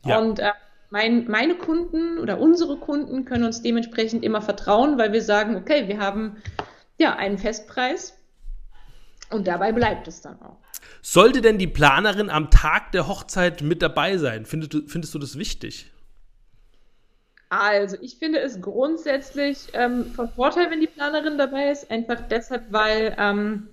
Ja. 0.06 0.20
Und 0.20 0.40
äh, 0.40 0.52
mein, 0.90 1.28
meine 1.30 1.56
Kunden 1.56 2.18
oder 2.18 2.40
unsere 2.40 2.78
Kunden 2.78 3.26
können 3.26 3.44
uns 3.44 3.62
dementsprechend 3.62 4.24
immer 4.24 4.42
vertrauen, 4.42 4.98
weil 4.98 5.12
wir 5.12 5.22
sagen, 5.22 5.56
okay, 5.56 5.88
wir 5.88 6.00
haben 6.00 6.38
ja 6.98 7.16
einen 7.16 7.38
Festpreis 7.38 8.18
und 9.30 9.48
dabei 9.48 9.72
bleibt 9.72 10.08
es 10.08 10.22
dann 10.22 10.42
auch. 10.42 10.58
Sollte 11.02 11.42
denn 11.42 11.58
die 11.58 11.68
Planerin 11.68 12.30
am 12.30 12.50
Tag 12.50 12.92
der 12.92 13.08
Hochzeit 13.08 13.62
mit 13.62 13.82
dabei 13.82 14.18
sein? 14.18 14.46
Findest 14.46 14.74
du, 14.74 14.88
findest 14.88 15.14
du 15.14 15.20
das 15.20 15.38
wichtig? 15.38 15.92
Also, 17.50 17.98
ich 18.02 18.18
finde 18.18 18.40
es 18.40 18.62
grundsätzlich 18.62 19.70
ähm, 19.74 20.12
von 20.14 20.30
Vorteil, 20.30 20.70
wenn 20.70 20.82
die 20.82 20.88
Planerin 20.88 21.38
dabei 21.38 21.72
ist, 21.72 21.90
einfach 21.90 22.20
deshalb, 22.30 22.72
weil, 22.72 23.16
ähm, 23.18 23.70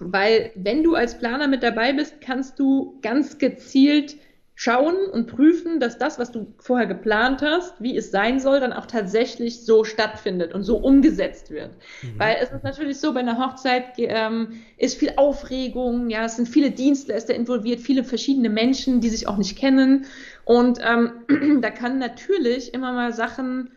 weil 0.00 0.50
wenn 0.56 0.82
du 0.82 0.96
als 0.96 1.16
Planer 1.16 1.46
mit 1.46 1.62
dabei 1.62 1.92
bist, 1.92 2.20
kannst 2.20 2.58
du 2.58 2.98
ganz 3.02 3.38
gezielt 3.38 4.16
schauen 4.62 4.94
und 5.10 5.26
prüfen, 5.26 5.80
dass 5.80 5.98
das, 5.98 6.20
was 6.20 6.30
du 6.30 6.54
vorher 6.60 6.86
geplant 6.86 7.42
hast, 7.42 7.82
wie 7.82 7.96
es 7.96 8.12
sein 8.12 8.38
soll, 8.38 8.60
dann 8.60 8.72
auch 8.72 8.86
tatsächlich 8.86 9.64
so 9.64 9.82
stattfindet 9.82 10.54
und 10.54 10.62
so 10.62 10.76
umgesetzt 10.76 11.50
wird. 11.50 11.72
Mhm. 12.02 12.18
Weil 12.18 12.36
es 12.40 12.52
ist 12.52 12.62
natürlich 12.62 13.00
so, 13.00 13.12
bei 13.12 13.20
einer 13.20 13.44
Hochzeit 13.44 13.86
ähm, 13.96 14.62
ist 14.76 14.98
viel 14.98 15.14
Aufregung, 15.16 16.10
ja, 16.10 16.26
es 16.26 16.36
sind 16.36 16.48
viele 16.48 16.70
Dienstleister 16.70 17.34
involviert, 17.34 17.80
viele 17.80 18.04
verschiedene 18.04 18.50
Menschen, 18.50 19.00
die 19.00 19.08
sich 19.08 19.26
auch 19.26 19.36
nicht 19.36 19.58
kennen. 19.58 20.06
Und 20.44 20.78
ähm, 20.80 21.60
da 21.60 21.70
kann 21.70 21.98
natürlich 21.98 22.72
immer 22.72 22.92
mal 22.92 23.12
Sachen 23.12 23.72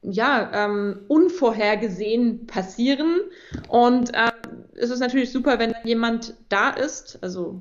ja, 0.00 0.50
ähm, 0.54 1.00
unvorhergesehen 1.08 2.46
passieren. 2.46 3.20
Und 3.68 4.14
äh, 4.14 4.30
es 4.72 4.88
ist 4.88 5.00
natürlich 5.00 5.32
super, 5.32 5.58
wenn 5.58 5.74
jemand 5.84 6.32
da 6.48 6.70
ist, 6.70 7.18
also 7.20 7.60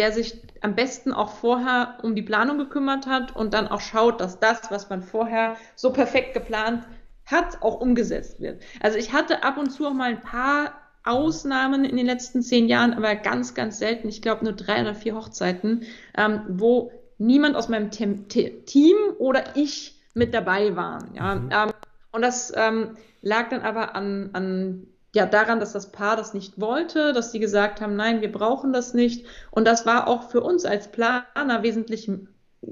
der 0.00 0.12
sich 0.12 0.40
am 0.62 0.74
besten 0.74 1.12
auch 1.12 1.28
vorher 1.28 1.98
um 2.02 2.14
die 2.14 2.22
Planung 2.22 2.56
gekümmert 2.56 3.06
hat 3.06 3.36
und 3.36 3.52
dann 3.52 3.68
auch 3.68 3.82
schaut, 3.82 4.22
dass 4.22 4.40
das, 4.40 4.70
was 4.70 4.88
man 4.88 5.02
vorher 5.02 5.56
so 5.76 5.92
perfekt 5.92 6.32
geplant 6.32 6.84
hat, 7.26 7.60
auch 7.60 7.82
umgesetzt 7.82 8.40
wird. 8.40 8.62
Also 8.80 8.96
ich 8.96 9.12
hatte 9.12 9.42
ab 9.44 9.58
und 9.58 9.68
zu 9.68 9.86
auch 9.86 9.92
mal 9.92 10.08
ein 10.08 10.22
paar 10.22 10.72
Ausnahmen 11.04 11.84
in 11.84 11.98
den 11.98 12.06
letzten 12.06 12.40
zehn 12.40 12.66
Jahren, 12.66 12.94
aber 12.94 13.14
ganz, 13.14 13.52
ganz 13.52 13.78
selten. 13.78 14.08
Ich 14.08 14.22
glaube 14.22 14.42
nur 14.42 14.54
drei 14.54 14.80
oder 14.80 14.94
vier 14.94 15.14
Hochzeiten, 15.16 15.82
ähm, 16.16 16.40
wo 16.48 16.92
niemand 17.18 17.54
aus 17.54 17.68
meinem 17.68 17.90
Team, 17.90 18.26
Team 18.26 18.96
oder 19.18 19.54
ich 19.54 20.00
mit 20.14 20.32
dabei 20.32 20.76
waren. 20.76 21.14
Ja? 21.14 21.34
Mhm. 21.34 21.50
Ähm, 21.52 21.70
und 22.12 22.22
das 22.22 22.54
ähm, 22.56 22.96
lag 23.20 23.50
dann 23.50 23.60
aber 23.60 23.94
an, 23.94 24.30
an 24.32 24.86
ja 25.14 25.26
daran, 25.26 25.60
dass 25.60 25.72
das 25.72 25.90
Paar 25.92 26.16
das 26.16 26.34
nicht 26.34 26.60
wollte, 26.60 27.12
dass 27.12 27.32
sie 27.32 27.40
gesagt 27.40 27.80
haben, 27.80 27.96
nein, 27.96 28.20
wir 28.20 28.30
brauchen 28.30 28.72
das 28.72 28.94
nicht. 28.94 29.26
Und 29.50 29.66
das 29.66 29.86
war 29.86 30.08
auch 30.08 30.30
für 30.30 30.40
uns 30.40 30.64
als 30.64 30.90
Planer 30.90 31.62
wesentlich 31.62 32.10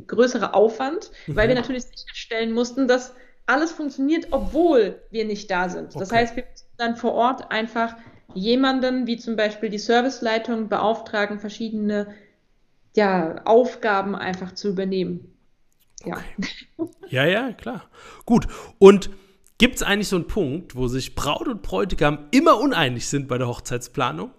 größerer 0.06 0.54
Aufwand, 0.54 1.10
mhm. 1.26 1.36
weil 1.36 1.48
wir 1.48 1.54
natürlich 1.54 1.84
sicherstellen 1.84 2.52
mussten, 2.52 2.86
dass 2.86 3.14
alles 3.46 3.72
funktioniert, 3.72 4.28
obwohl 4.30 5.00
wir 5.10 5.24
nicht 5.24 5.50
da 5.50 5.68
sind. 5.68 5.88
Okay. 5.90 5.98
Das 5.98 6.12
heißt, 6.12 6.36
wir 6.36 6.44
müssen 6.44 6.66
dann 6.76 6.96
vor 6.96 7.14
Ort 7.14 7.50
einfach 7.50 7.96
jemanden, 8.34 9.06
wie 9.06 9.16
zum 9.16 9.36
Beispiel 9.36 9.70
die 9.70 9.78
Serviceleitung, 9.78 10.68
beauftragen, 10.68 11.40
verschiedene 11.40 12.14
ja, 12.94 13.40
Aufgaben 13.44 14.14
einfach 14.14 14.52
zu 14.52 14.68
übernehmen. 14.68 15.34
Ja. 16.04 16.18
Okay. 16.76 16.94
ja, 17.08 17.24
ja, 17.24 17.52
klar. 17.52 17.88
Gut. 18.26 18.46
Und 18.78 19.10
Gibt 19.58 19.74
es 19.74 19.82
eigentlich 19.82 20.08
so 20.08 20.16
einen 20.16 20.28
Punkt, 20.28 20.76
wo 20.76 20.86
sich 20.86 21.16
Braut 21.16 21.48
und 21.48 21.62
Bräutigam 21.62 22.28
immer 22.30 22.60
uneinig 22.60 23.08
sind 23.08 23.26
bei 23.26 23.38
der 23.38 23.48
Hochzeitsplanung? 23.48 24.30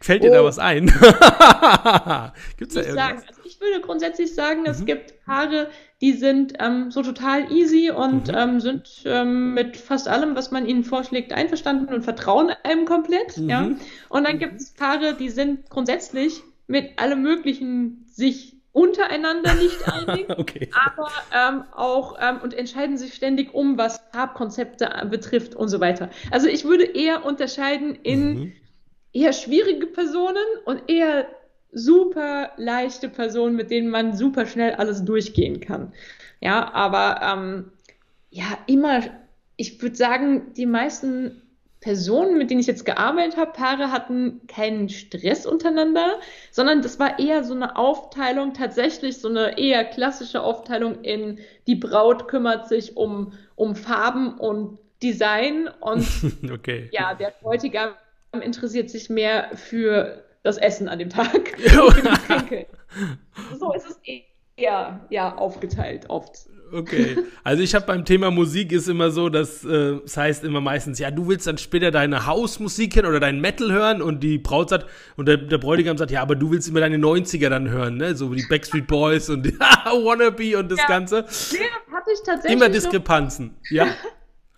Fällt 0.00 0.22
oh. 0.22 0.26
dir 0.26 0.32
da 0.32 0.42
oh. 0.42 0.44
was 0.44 0.58
ein? 0.58 0.86
Gibt's 2.56 2.74
da 2.74 2.80
ich, 2.80 2.92
sagen, 2.92 3.22
also 3.26 3.40
ich 3.44 3.60
würde 3.60 3.80
grundsätzlich 3.80 4.34
sagen, 4.34 4.62
mhm. 4.62 4.66
es 4.66 4.84
gibt 4.84 5.24
Paare, 5.24 5.68
die 6.00 6.12
sind 6.12 6.54
ähm, 6.58 6.90
so 6.90 7.02
total 7.02 7.50
easy 7.52 7.90
und 7.90 8.28
mhm. 8.28 8.34
ähm, 8.34 8.60
sind 8.60 9.02
ähm, 9.06 9.54
mit 9.54 9.76
fast 9.76 10.08
allem, 10.08 10.34
was 10.34 10.50
man 10.50 10.66
ihnen 10.66 10.82
vorschlägt, 10.82 11.32
einverstanden 11.32 11.94
und 11.94 12.02
vertrauen 12.02 12.50
einem 12.64 12.86
komplett. 12.86 13.38
Mhm. 13.38 13.48
Ja? 13.48 13.70
Und 14.08 14.26
dann 14.26 14.38
gibt 14.38 14.60
es 14.60 14.74
Paare, 14.74 15.14
die 15.14 15.30
sind 15.30 15.70
grundsätzlich 15.70 16.42
mit 16.66 16.98
allem 16.98 17.22
Möglichen 17.22 18.04
sich 18.08 18.53
untereinander 18.74 19.54
nicht 19.54 19.78
einig, 19.90 20.28
okay. 20.36 20.68
aber 20.84 21.08
ähm, 21.32 21.64
auch 21.72 22.18
ähm, 22.20 22.40
und 22.42 22.52
entscheiden 22.52 22.98
sich 22.98 23.14
ständig 23.14 23.54
um, 23.54 23.78
was 23.78 24.02
Farbkonzepte 24.12 25.06
betrifft 25.08 25.54
und 25.54 25.68
so 25.68 25.80
weiter. 25.80 26.10
Also 26.30 26.48
ich 26.48 26.64
würde 26.64 26.84
eher 26.84 27.24
unterscheiden 27.24 27.96
in 28.02 28.34
mhm. 28.34 28.52
eher 29.12 29.32
schwierige 29.32 29.86
Personen 29.86 30.44
und 30.66 30.90
eher 30.90 31.26
super 31.70 32.50
leichte 32.56 33.08
Personen, 33.08 33.54
mit 33.54 33.70
denen 33.70 33.90
man 33.90 34.16
super 34.16 34.44
schnell 34.44 34.74
alles 34.74 35.04
durchgehen 35.04 35.60
kann. 35.60 35.92
Ja, 36.40 36.72
aber 36.74 37.20
ähm, 37.22 37.70
ja, 38.30 38.58
immer, 38.66 39.02
ich 39.56 39.80
würde 39.80 39.96
sagen, 39.96 40.52
die 40.56 40.66
meisten 40.66 41.42
Personen, 41.84 42.38
mit 42.38 42.50
denen 42.50 42.60
ich 42.60 42.66
jetzt 42.66 42.86
gearbeitet 42.86 43.36
habe, 43.36 43.52
Paare 43.52 43.92
hatten 43.92 44.40
keinen 44.46 44.88
Stress 44.88 45.44
untereinander, 45.44 46.18
sondern 46.50 46.80
das 46.80 46.98
war 46.98 47.18
eher 47.18 47.44
so 47.44 47.52
eine 47.52 47.76
Aufteilung, 47.76 48.54
tatsächlich 48.54 49.18
so 49.18 49.28
eine 49.28 49.58
eher 49.58 49.84
klassische 49.84 50.42
Aufteilung 50.42 51.02
in 51.02 51.40
die 51.66 51.74
Braut 51.74 52.26
kümmert 52.26 52.68
sich 52.68 52.96
um, 52.96 53.34
um 53.54 53.76
Farben 53.76 54.38
und 54.38 54.78
Design 55.02 55.68
und 55.80 56.08
okay. 56.50 56.88
ja, 56.90 57.12
der 57.12 57.34
Bräutigam 57.42 57.90
interessiert 58.40 58.88
sich 58.88 59.10
mehr 59.10 59.50
für 59.54 60.24
das 60.42 60.56
Essen 60.56 60.88
an 60.88 60.98
dem 60.98 61.10
Tag. 61.10 61.54
so 63.58 63.74
ist 63.74 63.90
es 63.90 64.00
eher 64.56 65.00
ja, 65.10 65.36
aufgeteilt 65.36 66.08
oft. 66.08 66.48
Okay. 66.72 67.16
Also 67.42 67.62
ich 67.62 67.74
habe 67.74 67.86
beim 67.86 68.04
Thema 68.04 68.30
Musik 68.30 68.72
ist 68.72 68.88
immer 68.88 69.10
so, 69.10 69.28
dass 69.28 69.64
äh, 69.64 69.98
das 70.02 70.16
heißt 70.16 70.44
immer 70.44 70.60
meistens, 70.60 70.98
ja, 70.98 71.10
du 71.10 71.28
willst 71.28 71.46
dann 71.46 71.58
später 71.58 71.90
deine 71.90 72.26
Hausmusik 72.26 72.96
hören 72.96 73.06
oder 73.06 73.20
deinen 73.20 73.40
Metal 73.40 73.70
hören 73.70 74.02
und 74.02 74.20
die 74.22 74.38
Braut 74.38 74.70
sagt 74.70 74.86
und 75.16 75.26
der, 75.26 75.36
der 75.36 75.58
Bräutigam 75.58 75.96
sagt, 75.96 76.10
ja, 76.10 76.22
aber 76.22 76.34
du 76.34 76.50
willst 76.50 76.68
immer 76.68 76.80
deine 76.80 76.96
90er 76.96 77.48
dann 77.48 77.70
hören, 77.70 77.96
ne? 77.96 78.14
So 78.14 78.32
wie 78.32 78.36
die 78.36 78.46
Backstreet 78.48 78.86
Boys 78.86 79.30
und 79.30 79.44
die 79.44 79.58
Wannabe 79.58 80.58
und 80.58 80.70
das 80.70 80.78
ja. 80.78 80.86
Ganze. 80.86 81.24
Nee, 81.52 81.58
hatte 81.92 82.10
ich 82.12 82.20
tatsächlich. 82.24 82.52
Immer 82.52 82.68
Diskrepanzen, 82.68 83.54
so. 83.62 83.74
ja. 83.74 83.86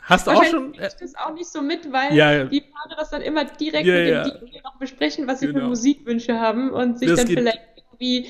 Hast 0.06 0.28
du 0.28 0.30
auch 0.30 0.44
schon? 0.44 0.72
Ich 0.74 0.78
das 0.78 1.16
auch 1.16 1.34
nicht 1.34 1.50
so 1.50 1.60
mit, 1.60 1.92
weil 1.92 2.14
ja, 2.14 2.44
die 2.44 2.60
Paare 2.60 2.94
das 2.96 3.10
dann 3.10 3.22
immer 3.22 3.44
direkt 3.44 3.86
ja, 3.86 4.22
mit 4.22 4.40
dem 4.40 4.48
DJ 4.48 4.58
noch 4.62 4.76
besprechen, 4.78 5.26
was 5.26 5.40
sie 5.40 5.48
genau. 5.48 5.60
für 5.60 5.66
Musikwünsche 5.66 6.38
haben 6.38 6.70
und 6.70 7.00
sich 7.00 7.08
das 7.08 7.24
dann 7.24 7.26
vielleicht 7.26 7.58
irgendwie 7.98 8.28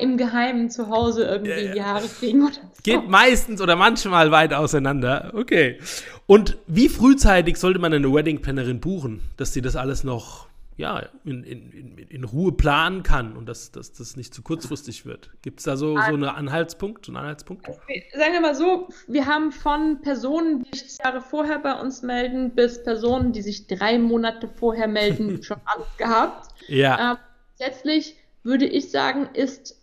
im 0.00 0.16
Geheimen 0.16 0.70
zu 0.70 0.88
Hause 0.88 1.24
irgendwie 1.24 1.66
ja, 1.66 1.72
die 1.72 1.82
Haare 1.82 2.08
kriegen 2.08 2.42
oder 2.42 2.54
so. 2.54 2.60
Geht 2.82 3.08
meistens 3.08 3.60
oder 3.60 3.76
manchmal 3.76 4.30
weit 4.30 4.52
auseinander. 4.52 5.32
Okay. 5.34 5.78
Und 6.26 6.56
wie 6.66 6.88
frühzeitig 6.88 7.56
sollte 7.56 7.78
man 7.78 7.92
eine 7.92 8.12
Wedding-Plannerin 8.12 8.80
buchen, 8.80 9.22
dass 9.36 9.52
sie 9.52 9.60
das 9.60 9.76
alles 9.76 10.04
noch 10.04 10.48
ja, 10.76 11.04
in, 11.24 11.44
in, 11.44 11.98
in 11.98 12.24
Ruhe 12.24 12.50
planen 12.50 13.04
kann 13.04 13.36
und 13.36 13.46
dass, 13.46 13.70
dass 13.70 13.92
das 13.92 14.16
nicht 14.16 14.34
zu 14.34 14.42
kurzfristig 14.42 15.06
wird. 15.06 15.30
Gibt 15.42 15.60
es 15.60 15.64
da 15.64 15.76
so, 15.76 15.94
so 15.94 15.96
also 15.96 16.14
einen 16.14 16.24
Anhaltspunkt, 16.24 17.06
so 17.06 17.12
einen 17.12 17.18
Anhaltspunkt? 17.18 17.66
Sagen 17.66 18.32
wir 18.32 18.40
mal 18.40 18.56
so, 18.56 18.88
wir 19.06 19.26
haben 19.26 19.52
von 19.52 20.00
Personen, 20.02 20.64
die 20.64 20.76
sich 20.76 20.98
Jahre 20.98 21.20
vorher 21.20 21.60
bei 21.60 21.74
uns 21.74 22.02
melden, 22.02 22.54
bis 22.56 22.82
Personen, 22.82 23.32
die 23.32 23.42
sich 23.42 23.68
drei 23.68 23.98
Monate 23.98 24.48
vorher 24.48 24.88
melden, 24.88 25.42
schon 25.44 25.60
alles 25.64 25.86
gehabt. 25.96 26.52
Ja. 26.66 27.12
Ähm, 27.12 27.18
letztlich 27.60 28.16
würde 28.44 28.66
ich 28.66 28.90
sagen, 28.90 29.28
ist 29.34 29.80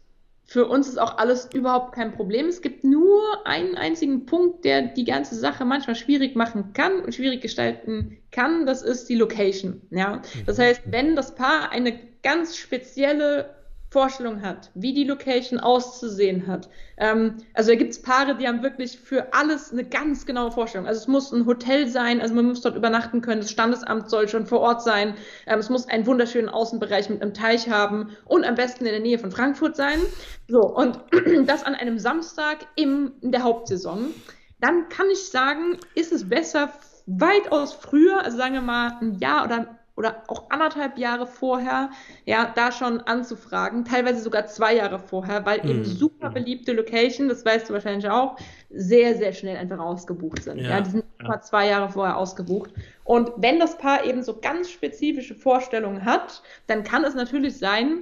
für 0.52 0.68
uns 0.68 0.90
ist 0.90 1.00
auch 1.00 1.18
alles 1.18 1.48
überhaupt 1.54 1.94
kein 1.96 2.12
Problem. 2.12 2.48
Es 2.48 2.62
gibt 2.62 2.84
nur 2.84 3.24
einen 3.46 3.76
einzigen 3.76 4.26
Punkt, 4.26 4.66
der 4.66 4.82
die 4.82 5.06
ganze 5.06 5.36
Sache 5.36 5.64
manchmal 5.64 5.96
schwierig 5.96 6.36
machen 6.36 6.74
kann 6.74 7.00
und 7.00 7.16
schwierig 7.16 7.40
gestalten 7.40 8.18
kann. 8.32 8.66
Das 8.66 8.82
ist 8.82 9.08
die 9.08 9.16
Location. 9.16 9.82
Ja, 9.92 10.22
das 10.46 10.58
mhm. 10.58 10.64
heißt, 10.64 10.82
wenn 10.88 11.16
das 11.16 11.36
Paar 11.36 11.72
eine 11.72 11.98
ganz 12.22 12.58
spezielle 12.58 13.61
Vorstellung 13.92 14.42
hat, 14.42 14.72
wie 14.74 14.94
die 14.94 15.04
Location 15.04 15.60
auszusehen 15.60 16.48
hat. 16.48 16.70
Ähm, 16.96 17.36
also 17.54 17.72
da 17.72 17.76
gibt 17.76 17.92
es 17.92 18.02
Paare, 18.02 18.38
die 18.38 18.48
haben 18.48 18.64
wirklich 18.64 18.98
für 18.98 19.34
alles 19.34 19.74
eine 19.74 19.84
ganz 19.84 20.26
genaue 20.26 20.54
Vorstellung. 20.54 20.88
Also 20.88 21.02
es 21.02 21.08
muss 21.10 21.34
ein 21.34 21.46
Hotel 21.46 21.90
sein, 21.90 22.22
also 22.22 22.34
man 22.34 22.46
muss 22.46 22.62
dort 22.62 22.78
übernachten 22.78 23.20
können, 23.20 23.42
das 23.42 23.52
Standesamt 23.52 24.10
soll 24.10 24.30
schon 24.30 24.48
vor 24.48 24.62
Ort 24.62 24.82
sein, 24.82 25.16
ähm, 25.46 25.60
es 25.60 25.70
muss 25.70 25.90
einen 25.90 26.08
wunderschönen 26.08 26.48
Außenbereich 26.48 27.10
mit 27.10 27.22
einem 27.22 27.34
Teich 27.34 27.70
haben 27.70 28.16
und 28.24 28.46
am 28.46 28.56
besten 28.56 28.86
in 28.86 28.94
der 28.94 29.02
Nähe 29.02 29.20
von 29.20 29.30
Frankfurt 29.30 29.76
sein. 29.76 30.00
So, 30.48 30.62
und 30.62 30.98
das 31.46 31.66
an 31.66 31.76
einem 31.76 32.00
Samstag 32.00 32.60
im, 32.78 33.12
in 33.20 33.34
der 33.34 33.44
Hauptsaison. 33.44 34.14
Dann 34.62 34.88
kann 34.88 35.08
ich 35.12 35.30
sagen, 35.30 35.78
ist 35.96 36.14
es 36.14 36.30
besser 36.30 36.72
weitaus 37.08 37.74
früher, 37.74 38.24
also 38.24 38.38
sagen 38.38 38.54
wir 38.54 38.62
mal 38.62 38.98
ein 39.02 39.20
Jahr 39.20 39.44
oder 39.44 39.81
oder 40.02 40.24
auch 40.28 40.50
anderthalb 40.50 40.98
Jahre 40.98 41.28
vorher, 41.28 41.92
ja, 42.26 42.52
da 42.56 42.72
schon 42.72 43.02
anzufragen, 43.02 43.86
teilweise 43.86 44.22
sogar 44.22 44.48
zwei 44.48 44.76
Jahre 44.76 44.98
vorher, 45.00 45.46
weil 45.46 45.60
eben 45.70 45.80
Mhm. 45.80 45.86
super 45.86 46.30
beliebte 46.32 46.74
Location, 46.74 47.30
das 47.30 47.46
weißt 47.46 47.70
du 47.70 47.74
wahrscheinlich 47.74 48.10
auch, 48.10 48.36
sehr, 48.70 49.16
sehr 49.16 49.32
schnell 49.34 49.58
einfach 49.58 49.80
ausgebucht 49.80 50.42
sind. 50.44 50.66
Ja, 50.66 50.70
Ja, 50.72 50.82
die 50.82 50.90
sind 50.90 51.06
immer 51.24 51.42
zwei 51.42 51.68
Jahre 51.68 51.90
vorher 51.90 52.18
ausgebucht. 52.18 52.72
Und 53.04 53.32
wenn 53.38 53.60
das 53.60 53.78
Paar 53.78 54.06
eben 54.06 54.24
so 54.24 54.40
ganz 54.40 54.70
spezifische 54.72 55.36
Vorstellungen 55.36 56.04
hat, 56.06 56.42
dann 56.68 56.84
kann 56.84 57.04
es 57.04 57.14
natürlich 57.16 57.58
sein, 57.60 58.02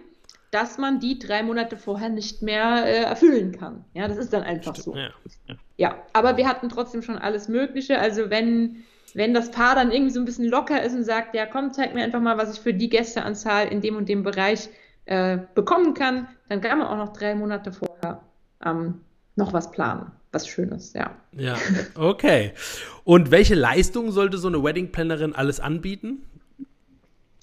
dass 0.51 0.77
man 0.77 0.99
die 0.99 1.19
drei 1.19 1.43
Monate 1.43 1.77
vorher 1.77 2.09
nicht 2.09 2.41
mehr 2.41 2.85
äh, 2.85 3.03
erfüllen 3.03 3.51
kann. 3.51 3.85
Ja, 3.93 4.07
das 4.07 4.17
ist 4.17 4.33
dann 4.33 4.43
einfach 4.43 4.75
so. 4.75 4.95
Ja. 4.95 5.09
Ja. 5.47 5.55
Ja, 5.77 6.05
aber 6.13 6.37
wir 6.37 6.47
hatten 6.47 6.69
trotzdem 6.69 7.01
schon 7.01 7.17
alles 7.17 7.47
Mögliche. 7.47 7.99
Also 7.99 8.29
wenn, 8.29 8.83
wenn 9.15 9.33
das 9.33 9.51
Paar 9.51 9.75
dann 9.75 9.91
irgendwie 9.91 10.11
so 10.11 10.19
ein 10.19 10.25
bisschen 10.25 10.45
locker 10.45 10.81
ist 10.83 10.93
und 10.93 11.03
sagt, 11.03 11.35
ja 11.35 11.45
komm, 11.45 11.71
zeig 11.73 11.93
mir 11.93 12.03
einfach 12.03 12.21
mal, 12.21 12.37
was 12.37 12.53
ich 12.53 12.59
für 12.59 12.73
die 12.73 12.89
Gästeanzahl 12.89 13.67
in 13.67 13.81
dem 13.81 13.95
und 13.95 14.09
dem 14.09 14.23
Bereich 14.23 14.69
äh, 15.05 15.37
bekommen 15.55 15.93
kann, 15.93 16.27
dann 16.49 16.61
kann 16.61 16.79
man 16.79 16.87
auch 16.87 16.97
noch 16.97 17.13
drei 17.13 17.35
Monate 17.35 17.71
vorher 17.71 18.21
ähm, 18.63 19.01
noch 19.35 19.53
was 19.53 19.71
planen. 19.71 20.11
Was 20.31 20.47
Schönes, 20.47 20.93
ja. 20.93 21.15
Ja, 21.31 21.57
okay. 21.95 22.53
Und 23.03 23.31
welche 23.31 23.55
Leistungen 23.55 24.11
sollte 24.11 24.37
so 24.37 24.47
eine 24.47 24.63
Wedding-Plannerin 24.63 25.33
alles 25.33 25.59
anbieten? 25.59 26.23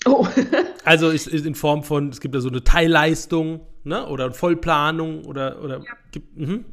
Oh, 0.05 0.27
Also 0.85 1.11
ist, 1.11 1.27
ist 1.27 1.45
in 1.45 1.57
Form 1.57 1.83
von, 1.83 2.11
es 2.11 2.21
gibt 2.21 2.37
ja 2.37 2.41
so 2.41 2.49
eine 2.49 2.63
Teilleistung, 2.63 3.67
ne? 3.83 4.07
Oder 4.07 4.33
Vollplanung 4.33 5.25
oder, 5.25 5.61
oder 5.61 5.83
gibt, 6.13 6.37
mhm. 6.37 6.65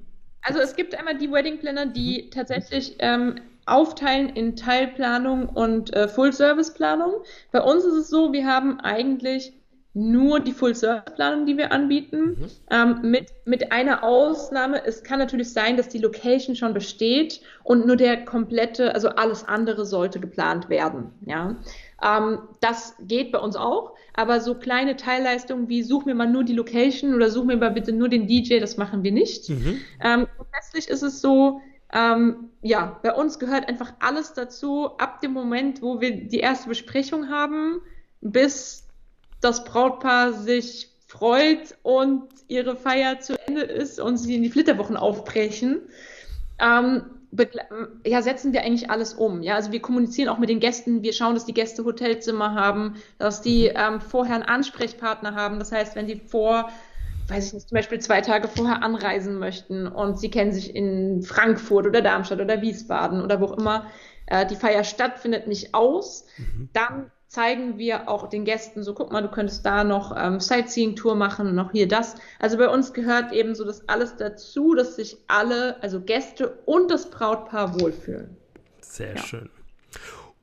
Also 0.44 0.60
es 0.60 0.76
gibt 0.76 0.94
einmal 0.94 1.18
die 1.18 1.32
Wedding 1.32 1.58
Planner, 1.58 1.88
die 1.88 2.30
tatsächlich 2.30 2.96
ähm, 3.00 3.36
aufteilen 3.66 4.30
in 4.30 4.56
Teilplanung 4.56 5.50
und 5.50 5.94
äh, 5.94 6.08
Full-Service-Planung. 6.08 7.14
Bei 7.52 7.62
uns 7.62 7.86
ist 7.86 7.94
es 7.94 8.10
so, 8.10 8.34
wir 8.34 8.46
haben 8.46 8.80
eigentlich 8.80 9.54
nur 9.96 10.40
die 10.40 10.54
Full-Service-Planung, 10.54 11.46
die 11.46 11.58
wir 11.58 11.72
anbieten, 11.72 12.50
ähm, 12.72 13.00
mit, 13.04 13.28
mit 13.46 13.72
einer 13.72 14.04
Ausnahme. 14.04 14.84
Es 14.84 15.04
kann 15.04 15.20
natürlich 15.20 15.54
sein, 15.54 15.78
dass 15.78 15.88
die 15.88 16.00
Location 16.00 16.56
schon 16.56 16.74
besteht 16.74 17.42
und 17.64 17.86
nur 17.86 17.96
der 17.96 18.26
komplette, 18.26 18.94
also 18.96 19.10
alles 19.10 19.48
andere 19.48 19.86
sollte 19.86 20.20
geplant 20.20 20.68
werden. 20.70 21.12
Ja? 21.28 21.58
Ähm, 22.04 22.40
das 22.60 22.96
geht 23.02 23.32
bei 23.32 23.38
uns 23.38 23.56
auch, 23.56 23.94
aber 24.16 24.42
so 24.42 24.56
kleine 24.56 24.96
Teilleistungen 24.96 25.70
wie 25.70 25.84
such 25.84 26.06
mir 26.06 26.16
mal 26.16 26.28
nur 26.28 26.44
die 26.44 26.56
Location 26.56 27.14
oder 27.14 27.30
such 27.30 27.46
mir 27.46 27.58
mal 27.58 27.72
bitte 27.72 27.92
nur 27.92 28.10
den 28.10 28.26
DJ, 28.26 28.60
das 28.60 28.78
machen 28.78 29.04
wir 29.04 29.12
nicht. 29.12 29.48
Mhm. 29.50 29.80
Ähm, 30.04 30.28
grundsätzlich 30.36 30.88
ist 30.88 31.04
es 31.04 31.22
so, 31.22 31.62
ähm, 31.94 32.50
ja, 32.62 33.00
bei 33.04 33.14
uns 33.14 33.38
gehört 33.38 33.70
einfach 33.70 33.94
alles 34.00 34.34
dazu, 34.34 34.98
ab 34.98 35.22
dem 35.22 35.32
Moment, 35.32 35.82
wo 35.82 36.02
wir 36.02 36.28
die 36.28 36.40
erste 36.40 36.70
Besprechung 36.70 37.30
haben, 37.30 37.82
bis 38.22 38.88
das 39.42 39.64
Brautpaar 39.64 40.34
sich 40.34 40.90
freut 41.08 41.76
und 41.84 42.24
ihre 42.48 42.76
Feier 42.76 43.20
zu 43.20 43.38
Ende 43.48 43.62
ist 43.62 44.00
und 44.00 44.18
sie 44.18 44.36
in 44.36 44.44
die 44.44 44.50
Flitterwochen 44.50 44.98
aufbrechen. 44.98 45.82
Ähm, 46.60 47.04
ja, 48.06 48.22
setzen 48.22 48.54
wir 48.54 48.64
eigentlich 48.64 48.90
alles 48.90 49.14
um. 49.14 49.44
Ja, 49.44 49.56
also 49.56 49.72
wir 49.72 49.82
kommunizieren 49.82 50.30
auch 50.30 50.38
mit 50.38 50.50
den 50.50 50.60
Gästen. 50.60 51.04
Wir 51.04 51.14
schauen, 51.14 51.34
dass 51.34 51.46
die 51.46 51.54
Gäste 51.54 51.84
Hotelzimmer 51.84 52.54
haben, 52.54 52.96
dass 53.18 53.42
die 53.42 53.66
ähm, 53.66 54.02
vorher 54.02 54.36
einen 54.36 54.44
Ansprechpartner 54.44 55.36
haben. 55.36 55.60
Das 55.60 55.72
heißt, 55.72 55.96
wenn 55.96 56.08
sie 56.08 56.16
vor, 56.16 56.70
weiß 57.28 57.48
ich 57.48 57.54
nicht, 57.54 57.70
zum 57.70 57.76
Beispiel 57.76 58.00
zwei 58.00 58.22
Tage 58.22 58.48
vorher 58.48 58.84
anreisen 58.84 59.40
möchten 59.40 59.88
und 59.88 60.20
sie 60.20 60.30
kennen 60.30 60.52
sich 60.52 60.76
in 60.76 61.22
Frankfurt 61.24 61.86
oder 61.88 62.02
Darmstadt 62.02 62.42
oder 62.42 62.62
Wiesbaden 62.62 63.22
oder 63.22 63.40
wo 63.40 63.46
auch 63.46 63.58
immer 63.58 63.86
äh, 64.26 64.46
die 64.46 64.56
Feier 64.56 64.84
stattfindet, 64.84 65.48
nicht 65.48 65.74
aus, 65.74 66.26
dann 66.74 67.12
zeigen 67.28 67.80
wir 67.80 68.10
auch 68.10 68.30
den 68.30 68.46
Gästen 68.46 68.84
so, 68.84 68.94
guck 68.94 69.12
mal, 69.12 69.22
du 69.22 69.30
könntest 69.30 69.66
da 69.66 69.84
noch 69.84 70.16
ähm, 70.16 70.40
Sightseeing-Tour 70.40 71.16
machen 71.16 71.48
und 71.48 71.56
noch 71.56 71.72
hier 71.72 71.88
das. 71.88 72.16
Also 72.40 72.58
bei 72.58 72.70
uns 72.70 72.94
gehört 72.94 73.32
eben 73.32 73.56
so 73.56 73.66
das 73.66 73.90
alles 73.90 74.18
dazu, 74.18 74.76
dass 74.76 74.98
sich 74.98 75.18
alle, 75.28 75.82
also 75.82 76.00
Gäste 76.00 76.60
und 76.66 76.92
das 76.92 77.10
Brautpaar 77.10 77.80
wohlfühlen. 77.80 78.38
Sehr 78.82 79.16
Ja. 79.16 79.22
schön. 79.24 79.50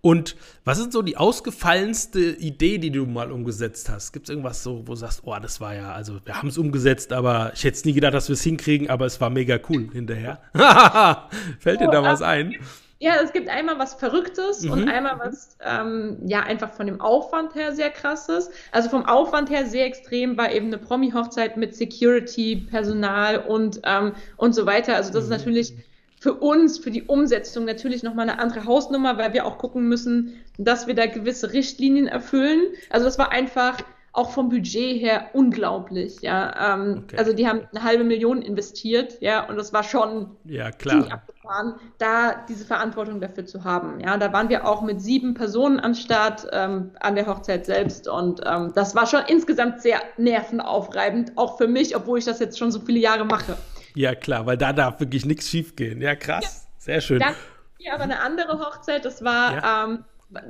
Und 0.02 0.36
was 0.64 0.78
ist 0.78 0.92
so 0.92 1.02
die 1.02 1.16
ausgefallenste 1.16 2.20
Idee, 2.20 2.78
die 2.78 2.90
du 2.90 3.04
mal 3.06 3.30
umgesetzt 3.30 3.88
hast? 3.90 4.12
Gibt 4.12 4.26
es 4.26 4.30
irgendwas 4.30 4.62
so, 4.62 4.80
wo 4.86 4.92
du 4.92 4.96
sagst, 4.96 5.22
oh, 5.24 5.36
das 5.40 5.60
war 5.60 5.74
ja, 5.74 5.92
also 5.92 6.18
wir 6.24 6.34
haben 6.36 6.48
es 6.48 6.56
umgesetzt, 6.58 7.12
aber 7.12 7.52
ich 7.54 7.64
hätte 7.64 7.76
es 7.76 7.84
nie 7.84 7.92
gedacht, 7.92 8.14
dass 8.14 8.28
wir 8.28 8.34
es 8.34 8.42
hinkriegen, 8.42 8.88
aber 8.88 9.04
es 9.06 9.20
war 9.20 9.28
mega 9.30 9.58
cool 9.68 9.88
hinterher. 9.92 10.40
Fällt 11.58 11.80
dir 11.80 11.88
da 11.90 12.00
Oh, 12.00 12.04
was 12.04 12.20
ähm, 12.20 12.26
ein? 12.26 12.54
Ja, 13.02 13.14
es 13.22 13.32
gibt 13.32 13.48
einmal 13.48 13.78
was 13.78 13.94
Verrücktes 13.94 14.62
Mhm. 14.62 14.70
und 14.70 14.88
einmal 14.88 15.18
was, 15.18 15.56
ähm, 15.64 16.18
ja, 16.26 16.40
einfach 16.40 16.72
von 16.74 16.86
dem 16.86 17.00
Aufwand 17.00 17.54
her 17.54 17.72
sehr 17.74 17.88
krasses. 17.90 18.50
Also 18.72 18.90
vom 18.90 19.06
Aufwand 19.06 19.48
her 19.50 19.64
sehr 19.66 19.86
extrem 19.86 20.36
war 20.36 20.52
eben 20.52 20.66
eine 20.66 20.78
Promi-Hochzeit 20.78 21.56
mit 21.56 21.74
Security, 21.74 22.56
Personal 22.56 23.38
und, 23.38 23.80
ähm, 23.84 24.12
und 24.36 24.54
so 24.54 24.66
weiter. 24.66 24.96
Also 24.96 25.12
das 25.12 25.24
ist 25.24 25.30
natürlich 25.30 25.74
für 26.20 26.34
uns, 26.34 26.78
für 26.78 26.90
die 26.90 27.04
Umsetzung 27.04 27.64
natürlich 27.64 28.02
nochmal 28.02 28.28
eine 28.28 28.38
andere 28.38 28.66
Hausnummer, 28.66 29.16
weil 29.16 29.32
wir 29.32 29.46
auch 29.46 29.56
gucken 29.56 29.88
müssen, 29.88 30.34
dass 30.58 30.86
wir 30.86 30.94
da 30.94 31.06
gewisse 31.06 31.52
Richtlinien 31.54 32.06
erfüllen. 32.06 32.60
Also 32.90 33.06
das 33.06 33.18
war 33.18 33.32
einfach 33.32 33.78
auch 34.12 34.30
vom 34.32 34.48
Budget 34.50 35.00
her 35.00 35.30
unglaublich, 35.32 36.20
ja. 36.20 36.74
Ähm, 36.74 37.04
Okay. 37.04 37.16
Also 37.16 37.32
die 37.32 37.48
haben 37.48 37.60
eine 37.72 37.84
halbe 37.84 38.04
Million 38.04 38.42
investiert, 38.42 39.16
ja, 39.20 39.48
und 39.48 39.56
das 39.56 39.72
war 39.72 39.82
schon 39.84 40.36
Ja, 40.44 40.70
klar. 40.72 41.10
abgefahren, 41.10 41.76
da 41.98 42.44
diese 42.48 42.64
Verantwortung 42.66 43.20
dafür 43.20 43.46
zu 43.46 43.64
haben. 43.64 44.00
Ja, 44.00 44.18
da 44.18 44.32
waren 44.32 44.48
wir 44.50 44.66
auch 44.68 44.82
mit 44.82 45.00
sieben 45.00 45.32
Personen 45.34 45.80
am 45.80 45.94
Start 45.94 46.46
ähm, 46.52 46.90
an 47.00 47.14
der 47.14 47.26
Hochzeit 47.28 47.64
selbst 47.64 48.08
und 48.08 48.40
ähm, 48.44 48.72
das 48.74 48.94
war 48.94 49.06
schon 49.06 49.22
insgesamt 49.28 49.80
sehr 49.80 50.00
nervenaufreibend, 50.18 51.32
auch 51.38 51.56
für 51.56 51.68
mich, 51.68 51.96
obwohl 51.96 52.18
ich 52.18 52.24
das 52.26 52.40
jetzt 52.40 52.58
schon 52.58 52.70
so 52.72 52.80
viele 52.80 52.98
Jahre 52.98 53.24
mache. 53.24 53.56
Ja, 53.94 54.14
klar, 54.14 54.46
weil 54.46 54.56
da 54.56 54.72
darf 54.72 55.00
wirklich 55.00 55.24
nichts 55.24 55.48
schief 55.48 55.76
gehen. 55.76 56.00
Ja, 56.00 56.14
krass. 56.14 56.66
Sehr 56.78 57.00
schön. 57.00 57.18
Dann 57.20 57.34
hier 57.78 57.94
aber 57.94 58.04
eine 58.04 58.20
andere 58.20 58.58
Hochzeit, 58.58 59.04
das 59.04 59.22
war 59.24 59.54
Ja. 59.54 59.84
ähm, 59.84 60.04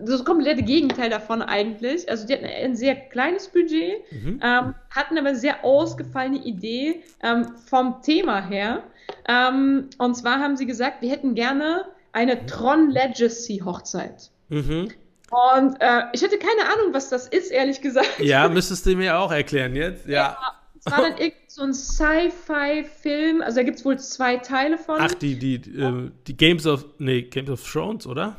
das 0.05 0.25
komplette 0.25 0.63
Gegenteil 0.63 1.09
davon 1.09 1.41
eigentlich. 1.41 2.09
Also 2.11 2.27
die 2.27 2.35
hatten 2.35 2.45
ein 2.45 2.77
sehr 2.77 2.95
kleines 2.95 3.49
Budget, 3.49 3.95
Mhm. 4.13 4.41
ähm, 4.43 4.75
hatten 4.91 5.17
aber 5.19 5.35
sehr 5.35 5.65
ausgefallene 5.65 6.39
Idee 6.45 7.03
ähm, 7.23 7.47
vom 7.69 8.03
Thema 8.03 8.47
her. 8.47 8.83
Ähm, 9.27 9.89
und 9.99 10.15
zwar 10.17 10.39
haben 10.39 10.57
sie 10.57 10.67
gesagt, 10.67 11.01
wir 11.03 11.11
hätten 11.11 11.35
gerne 11.35 11.87
eine 12.13 12.45
Tron 12.47 12.91
Legacy 12.91 13.63
Hochzeit. 13.65 14.31
Mhm. 14.51 14.91
Und 15.31 15.77
äh, 15.81 16.03
ich 16.13 16.23
hatte 16.25 16.39
keine 16.39 16.69
Ahnung, 16.75 16.93
was 16.93 17.09
das 17.09 17.29
ist, 17.29 17.51
ehrlich 17.53 17.81
gesagt. 17.81 18.19
Ja, 18.19 18.49
müsstest 18.49 18.85
du 18.85 18.97
mir 18.97 19.17
auch 19.19 19.31
erklären 19.33 19.77
jetzt. 19.77 20.07
Ja. 20.07 20.37
Es 20.85 20.91
war 20.93 21.03
dann 21.03 21.19
irgendwie 21.19 21.37
so 21.49 21.63
ein 21.63 21.75
Sci-Fi-Film, 21.75 23.43
also 23.43 23.57
da 23.57 23.63
gibt 23.63 23.79
es 23.79 23.85
wohl 23.85 23.99
zwei 23.99 24.39
Teile 24.39 24.79
von. 24.79 24.97
Ach, 24.99 25.13
die, 25.13 25.39
die, 25.39 25.55
äh, 25.79 26.11
die 26.27 26.37
Games 26.37 26.67
of, 26.67 26.85
nee, 26.99 27.23
Games 27.23 27.51
of 27.51 27.71
Thrones, 27.71 28.07
oder? 28.07 28.37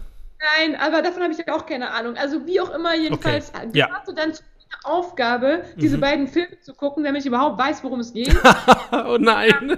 Nein, 0.58 0.75
aber 0.80 1.04
davon 1.04 1.21
habe 1.21 1.34
ich 1.34 1.49
auch 1.51 1.65
keine 1.67 1.91
Ahnung. 1.91 2.17
Also 2.17 2.45
wie 2.47 2.60
auch 2.60 2.73
immer, 2.73 2.95
jedenfalls 2.95 3.51
Okay, 3.54 3.69
ja. 3.73 3.89
hatte 3.91 4.13
dann 4.15 4.34
zu 4.34 4.41
meiner 4.41 4.95
Aufgabe, 4.97 5.63
diese 5.77 5.97
Mhm. 5.97 6.01
beiden 6.01 6.27
Filme 6.27 6.60
zu 6.62 6.73
gucken, 6.73 7.04
damit 7.04 7.21
ich 7.21 7.27
überhaupt 7.27 7.60
weiß, 7.60 7.84
worum 7.84 7.99
es 7.99 8.12
geht. 8.12 8.36
oh 8.91 9.17
nein. 9.19 9.77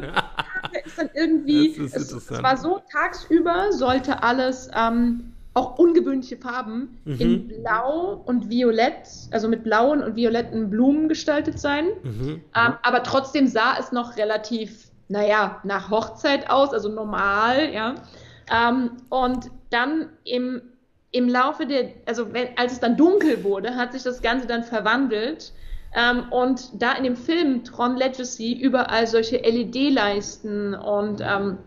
ist 0.86 0.98
dann 0.98 1.10
irgendwie, 1.14 1.70
Das 1.76 1.78
ist 1.78 1.96
es, 1.96 2.02
es 2.04 2.12
interessant. 2.14 2.44
war 2.44 2.56
so, 2.58 2.82
tagsüber 2.92 3.74
sollte 3.74 4.24
alles 4.24 4.70
ähm, 4.74 5.33
auch 5.54 5.78
ungewöhnliche 5.78 6.38
Farben 6.38 7.00
Mhm. 7.06 7.20
in 7.20 7.48
Blau 7.48 8.24
und 8.26 8.50
Violett, 8.50 9.08
also 9.32 9.48
mit 9.48 9.64
blauen 9.64 10.02
und 10.04 10.16
violetten 10.16 10.70
Blumen 10.70 11.08
gestaltet 11.10 11.60
sein. 11.60 11.86
mhm. 12.04 12.42
Ähm, 12.56 12.74
aber 12.82 13.04
trotzdem 13.04 13.48
sah 13.48 13.76
es 13.80 13.92
noch 13.92 14.18
relativ, 14.18 14.90
naja, 15.10 15.60
nach 15.64 15.90
Hochzeit 15.92 16.50
aus, 16.50 16.74
also 16.74 16.90
normal, 16.90 17.72
ja. 17.74 17.96
Ähm, 18.52 18.92
und 19.10 19.52
dann 19.70 20.10
im, 20.24 20.62
im 21.12 21.30
Laufe 21.30 21.66
der, 21.68 21.92
also 22.08 22.34
wenn, 22.34 22.48
als 22.58 22.74
es 22.74 22.80
dann 22.80 22.98
dunkel 22.98 23.44
wurde, 23.44 23.76
hat 23.76 23.94
sich 23.94 24.04
das 24.04 24.22
Ganze 24.22 24.48
dann 24.48 24.64
verwandelt. 24.64 25.54
Ähm, 25.96 26.24
und 26.32 26.82
da 26.82 26.94
in 26.94 27.04
dem 27.04 27.16
Film 27.16 27.64
Tron 27.64 27.96
Legacy 27.96 28.54
überall 28.54 29.06
solche 29.06 29.38
LED-Leisten 29.38 30.74
und 30.74 31.22
ähm, 31.22 31.60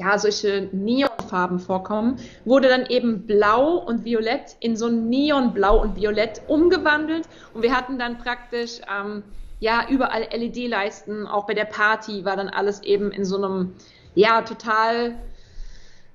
ja, 0.00 0.18
solche 0.18 0.68
Neonfarben 0.72 1.58
vorkommen, 1.58 2.16
wurde 2.46 2.68
dann 2.68 2.86
eben 2.86 3.26
Blau 3.26 3.76
und 3.76 4.04
Violett 4.04 4.56
in 4.60 4.74
so 4.74 4.86
ein 4.86 5.08
Neonblau 5.10 5.78
und 5.82 5.94
Violett 5.96 6.40
umgewandelt 6.48 7.28
und 7.52 7.62
wir 7.62 7.76
hatten 7.76 7.98
dann 7.98 8.16
praktisch 8.16 8.80
ähm, 8.90 9.22
ja 9.58 9.86
überall 9.90 10.22
LED-Leisten, 10.32 11.26
auch 11.26 11.46
bei 11.46 11.52
der 11.54 11.66
Party 11.66 12.24
war 12.24 12.36
dann 12.36 12.48
alles 12.48 12.82
eben 12.82 13.10
in 13.12 13.24
so 13.26 13.36
einem 13.36 13.74
ja 14.14 14.40
total 14.42 15.16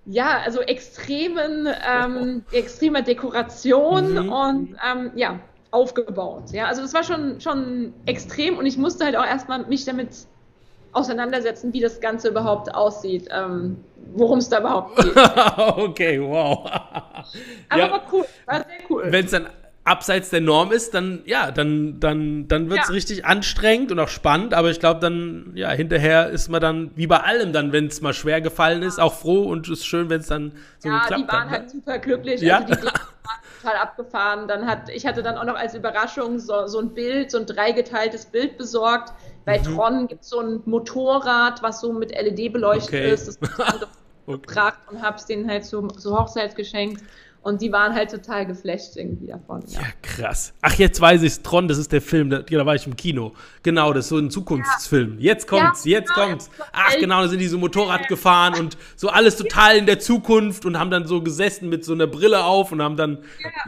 ja 0.05 0.39
also 0.43 0.61
extremen 0.61 1.67
ähm, 1.87 2.43
extremer 2.51 3.03
Dekoration 3.03 4.13
Mhm. 4.15 4.29
und 4.29 4.77
ähm, 4.83 5.11
ja 5.15 5.39
aufgebaut. 5.71 6.51
Ja, 6.53 6.65
also 6.67 6.81
das 6.81 6.93
war 6.93 7.03
schon 7.03 7.39
schon 7.39 7.93
extrem 8.05 8.57
und 8.57 8.65
ich 8.65 8.77
musste 8.77 9.05
halt 9.05 9.15
auch 9.15 9.25
erstmal 9.25 9.65
mich 9.67 9.85
damit 9.85 10.09
auseinandersetzen, 10.95 11.73
wie 11.73 11.81
das 11.81 11.99
Ganze 11.99 12.29
überhaupt 12.29 12.73
aussieht, 12.73 13.27
ähm, 13.31 13.77
worum 14.15 14.39
es 14.39 14.49
da 14.49 14.59
überhaupt 14.59 14.95
geht. 14.97 15.17
Aber 15.17 15.77
okay, 15.83 16.21
wow. 16.21 16.65
war 17.69 18.01
cool, 18.11 18.25
war 18.45 18.55
sehr 18.57 18.65
cool. 18.89 19.03
Wenn 19.07 19.25
es 19.25 19.31
dann 19.31 19.47
abseits 19.83 20.31
der 20.31 20.41
Norm 20.41 20.71
ist, 20.71 20.95
dann, 20.95 21.21
ja, 21.25 21.51
dann, 21.51 21.99
dann, 21.99 22.47
dann 22.47 22.69
wird 22.71 22.81
es 22.81 22.87
Ja. 22.87 22.93
richtig 22.93 23.25
anstrengend 23.25 23.91
und 23.91 23.99
auch 23.99 24.07
spannend, 24.07 24.55
aber 24.55 24.71
ich 24.71 24.79
glaube, 24.79 24.99
dann, 24.99 25.51
ja, 25.53 25.69
hinterher 25.69 26.29
ist 26.29 26.49
man 26.49 26.59
dann, 26.59 26.91
wie 26.95 27.05
bei 27.05 27.19
allem 27.19 27.53
dann, 27.53 27.71
wenn 27.71 27.85
es 27.85 28.01
mal 28.01 28.13
schwer 28.13 28.41
gefallen 28.41 28.81
ist, 28.81 28.99
auch 28.99 29.13
froh 29.13 29.43
und 29.43 29.67
es 29.67 29.79
ist 29.79 29.85
schön, 29.85 30.09
wenn 30.09 30.21
es 30.21 30.27
dann 30.27 30.53
so 30.79 30.89
Ja, 30.89 31.01
geklappt 31.01 31.21
die 31.21 31.27
waren 31.31 31.43
hat. 31.43 31.51
halt 31.51 31.63
Ne? 31.65 31.69
super 31.69 31.99
glücklich. 31.99 32.41
Ja. 32.41 32.57
Also 32.61 32.73
die 32.73 32.81
waren 32.83 32.93
total 33.61 33.75
abgefahren. 33.77 34.47
Dann 34.47 34.65
hat, 34.65 34.89
ich 34.89 35.05
hatte 35.05 35.21
dann 35.21 35.37
auch 35.37 35.45
noch 35.45 35.55
als 35.55 35.75
Überraschung 35.75 36.39
so, 36.39 36.65
so 36.65 36.79
ein 36.79 36.93
Bild, 36.95 37.29
so 37.29 37.37
ein 37.37 37.45
dreigeteiltes 37.45 38.25
Bild 38.25 38.57
besorgt. 38.57 39.13
Bei 39.45 39.59
Mhm. 39.59 39.63
Tron 39.63 40.07
gibt 40.07 40.23
es 40.23 40.29
so 40.29 40.39
ein 40.39 40.61
Motorrad, 40.65 41.61
was 41.63 41.81
so 41.81 41.93
mit 41.93 42.11
LED 42.11 42.51
beleuchtet 42.53 42.87
Okay. 42.89 43.11
ist. 43.11 43.27
Das 43.27 43.35
ist 43.37 43.41
dann 43.59 43.79
Okay. 44.27 44.41
gebracht 44.41 44.79
und 44.91 45.01
hab's 45.03 45.25
denen 45.27 45.47
halt 45.49 45.65
zur, 45.65 45.87
zur 45.97 46.17
Hochzeit 46.19 46.55
geschenkt. 46.55 47.03
Und 47.43 47.61
die 47.61 47.71
waren 47.71 47.93
halt 47.93 48.09
total 48.09 48.47
geflasht 48.47 48.95
irgendwie 48.97 49.27
davon. 49.27 49.63
Ja. 49.67 49.81
Ja, 49.81 49.85
krass. 50.01 50.51
Ach, 50.63 50.73
jetzt 50.73 50.99
weiß 50.99 51.21
ich's. 51.21 51.43
Tron, 51.43 51.67
das 51.67 51.77
ist 51.77 51.91
der 51.91 52.01
Film, 52.01 52.31
da, 52.31 52.39
da 52.39 52.65
war 52.65 52.73
ich 52.73 52.87
im 52.87 52.95
Kino. 52.95 53.33
Genau, 53.61 53.93
das 53.93 54.05
ist 54.05 54.09
so 54.09 54.17
ein 54.17 54.31
Zukunftsfilm. 54.31 55.19
Jetzt 55.19 55.47
kommt's, 55.47 55.85
Ja, 55.85 55.99
jetzt 55.99 56.11
genau, 56.15 56.27
kommt's. 56.29 56.49
Ach, 56.73 56.95
genau, 56.99 57.21
da 57.21 57.27
sind 57.27 57.37
die 57.37 57.47
so 57.47 57.59
Motorrad 57.59 58.07
gefahren 58.07 58.55
und 58.59 58.77
so 58.95 59.09
alles 59.09 59.37
total 59.37 59.77
in 59.77 59.85
der 59.85 59.99
Zukunft 59.99 60.65
und 60.65 60.79
haben 60.79 60.89
dann 60.89 61.05
so 61.05 61.21
gesessen 61.21 61.69
mit 61.69 61.85
so 61.85 61.93
einer 61.93 62.07
Brille 62.07 62.43
auf 62.45 62.71
und 62.71 62.81
haben 62.81 62.97
dann, 62.97 63.19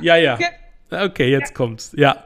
ja, 0.01 0.15
ja. 0.15 0.39
Okay, 0.89 1.29
jetzt 1.29 1.53
kommt's. 1.53 1.91
Ja. 1.97 2.23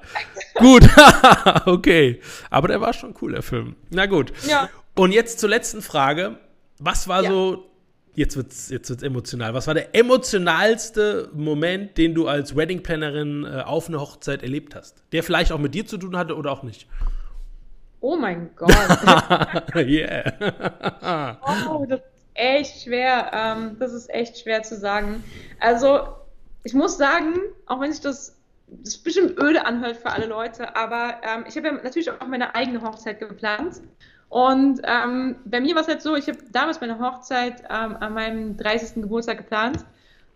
Gut. 0.55 0.83
okay. 1.65 2.21
Aber 2.49 2.67
der 2.67 2.79
war 2.81 2.93
schon 2.93 3.15
cool, 3.21 3.31
der 3.31 3.41
Film. 3.41 3.75
Na 3.89 4.05
gut. 4.05 4.31
Ja. 4.47 4.69
Und 4.95 5.11
jetzt 5.13 5.39
zur 5.39 5.49
letzten 5.49 5.81
Frage. 5.81 6.37
Was 6.79 7.07
war 7.07 7.23
Ja. 7.23 7.29
so, 7.29 7.65
jetzt 8.15 8.35
wird's, 8.37 8.69
jetzt 8.69 8.89
wird's 8.89 9.03
emotional, 9.03 9.53
was 9.53 9.67
war 9.67 9.73
der 9.73 9.95
emotionalste 9.95 11.29
Moment, 11.33 11.97
den 11.97 12.13
du 12.15 12.27
als 12.27 12.55
Wedding-Plannerin 12.55 13.45
äh, 13.45 13.61
auf 13.61 13.87
einer 13.87 13.99
Hochzeit 13.99 14.43
erlebt 14.43 14.75
hast? 14.75 15.03
Der 15.11 15.23
vielleicht 15.23 15.51
auch 15.51 15.59
mit 15.59 15.73
dir 15.75 15.85
zu 15.85 15.97
tun 15.97 16.17
hatte 16.17 16.35
oder 16.35 16.51
auch 16.51 16.63
nicht? 16.63 16.87
Oh 17.99 18.15
mein 18.15 18.49
Gott. 18.55 18.71
yeah. 19.75 21.37
Oh, 21.69 21.85
das 21.87 21.99
ist 21.99 22.05
echt 22.33 22.83
schwer. 22.83 23.31
Ähm, 23.33 23.77
das 23.79 23.93
ist 23.93 24.09
echt 24.09 24.39
schwer 24.39 24.63
zu 24.63 24.75
sagen. 24.77 25.23
Also, 25.59 26.07
ich 26.63 26.73
muss 26.73 26.97
sagen, 26.97 27.35
auch 27.67 27.79
wenn 27.79 27.91
sich 27.91 28.01
das, 28.01 28.35
das 28.71 28.97
bestimmt 28.97 29.37
öde 29.37 29.65
anhört 29.65 29.97
für 29.97 30.11
alle 30.11 30.25
Leute, 30.25 30.75
aber 30.75 31.15
ähm, 31.23 31.43
ich 31.47 31.57
habe 31.57 31.67
ja 31.67 31.73
natürlich 31.73 32.09
auch 32.09 32.25
meine 32.25 32.55
eigene 32.55 32.81
Hochzeit 32.81 33.19
geplant. 33.19 33.81
Und 34.29 34.81
ähm, 34.85 35.35
bei 35.43 35.59
mir 35.59 35.75
war 35.75 35.81
es 35.81 35.89
halt 35.89 36.01
so, 36.01 36.15
ich 36.15 36.27
habe 36.27 36.37
damals 36.51 36.79
meine 36.79 36.99
Hochzeit 36.99 37.63
ähm, 37.69 37.97
an 37.99 38.13
meinem 38.13 38.55
30. 38.55 39.01
Geburtstag 39.01 39.39
geplant. 39.39 39.85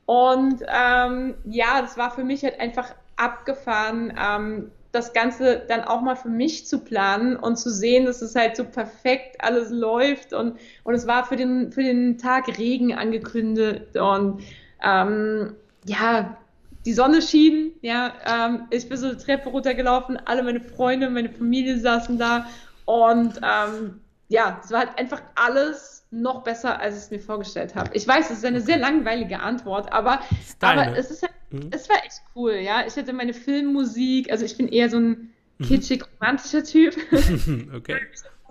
Und 0.05 0.61
ähm, 0.67 1.35
ja, 1.45 1.81
das 1.81 1.97
war 1.97 2.11
für 2.11 2.25
mich 2.25 2.43
halt 2.43 2.59
einfach 2.59 2.93
abgefahren, 3.15 4.13
ähm, 4.21 4.71
das 4.91 5.13
Ganze 5.13 5.63
dann 5.67 5.83
auch 5.83 6.01
mal 6.01 6.15
für 6.15 6.29
mich 6.29 6.65
zu 6.67 6.79
planen 6.79 7.37
und 7.37 7.57
zu 7.57 7.69
sehen, 7.69 8.05
dass 8.05 8.21
es 8.21 8.35
halt 8.35 8.57
so 8.57 8.65
perfekt 8.65 9.37
alles 9.39 9.69
läuft. 9.69 10.33
Und, 10.33 10.57
und 10.83 10.93
es 10.93 11.07
war 11.07 11.25
für 11.25 11.37
den, 11.37 11.71
für 11.71 11.83
den 11.83 12.17
Tag 12.17 12.57
Regen 12.57 12.93
angekündigt. 12.93 13.95
Und 13.95 14.41
ähm, 14.83 15.55
ja, 15.85 16.37
die 16.85 16.93
Sonne 16.93 17.21
schien, 17.21 17.73
ja, 17.81 18.13
ähm, 18.25 18.67
ich 18.69 18.87
bin 18.87 18.97
so 18.97 19.07
eine 19.07 19.17
Treppe 19.17 19.49
runtergelaufen, 19.49 20.17
alle 20.25 20.43
meine 20.43 20.61
Freunde, 20.61 21.09
meine 21.09 21.29
Familie 21.29 21.79
saßen 21.79 22.17
da. 22.17 22.47
Und 22.85 23.39
ähm, 23.43 24.01
ja, 24.27 24.61
es 24.63 24.71
war 24.71 24.79
halt 24.79 24.97
einfach 24.97 25.21
alles 25.35 26.05
noch 26.11 26.43
besser, 26.43 26.79
als 26.79 26.95
ich 26.95 27.01
es 27.03 27.11
mir 27.11 27.19
vorgestellt 27.19 27.75
habe. 27.75 27.89
Ich 27.93 28.07
weiß, 28.07 28.29
es 28.29 28.37
ist 28.37 28.45
eine 28.45 28.61
sehr 28.61 28.77
langweilige 28.77 29.39
Antwort, 29.39 29.91
aber, 29.91 30.19
aber 30.61 30.95
es 30.97 31.11
ist 31.11 31.23
halt, 31.23 31.31
Mhm. 31.55 31.69
es 31.71 31.89
war 31.89 31.97
echt 31.97 32.21
cool, 32.35 32.53
ja. 32.53 32.83
Ich 32.87 32.95
hatte 32.95 33.13
meine 33.13 33.33
Filmmusik, 33.33 34.31
also 34.31 34.45
ich 34.45 34.57
bin 34.57 34.67
eher 34.67 34.89
so 34.89 34.97
ein 34.97 35.33
kitschig 35.61 36.03
romantischer 36.19 36.63
Typ. 36.63 36.95
okay. 37.75 37.97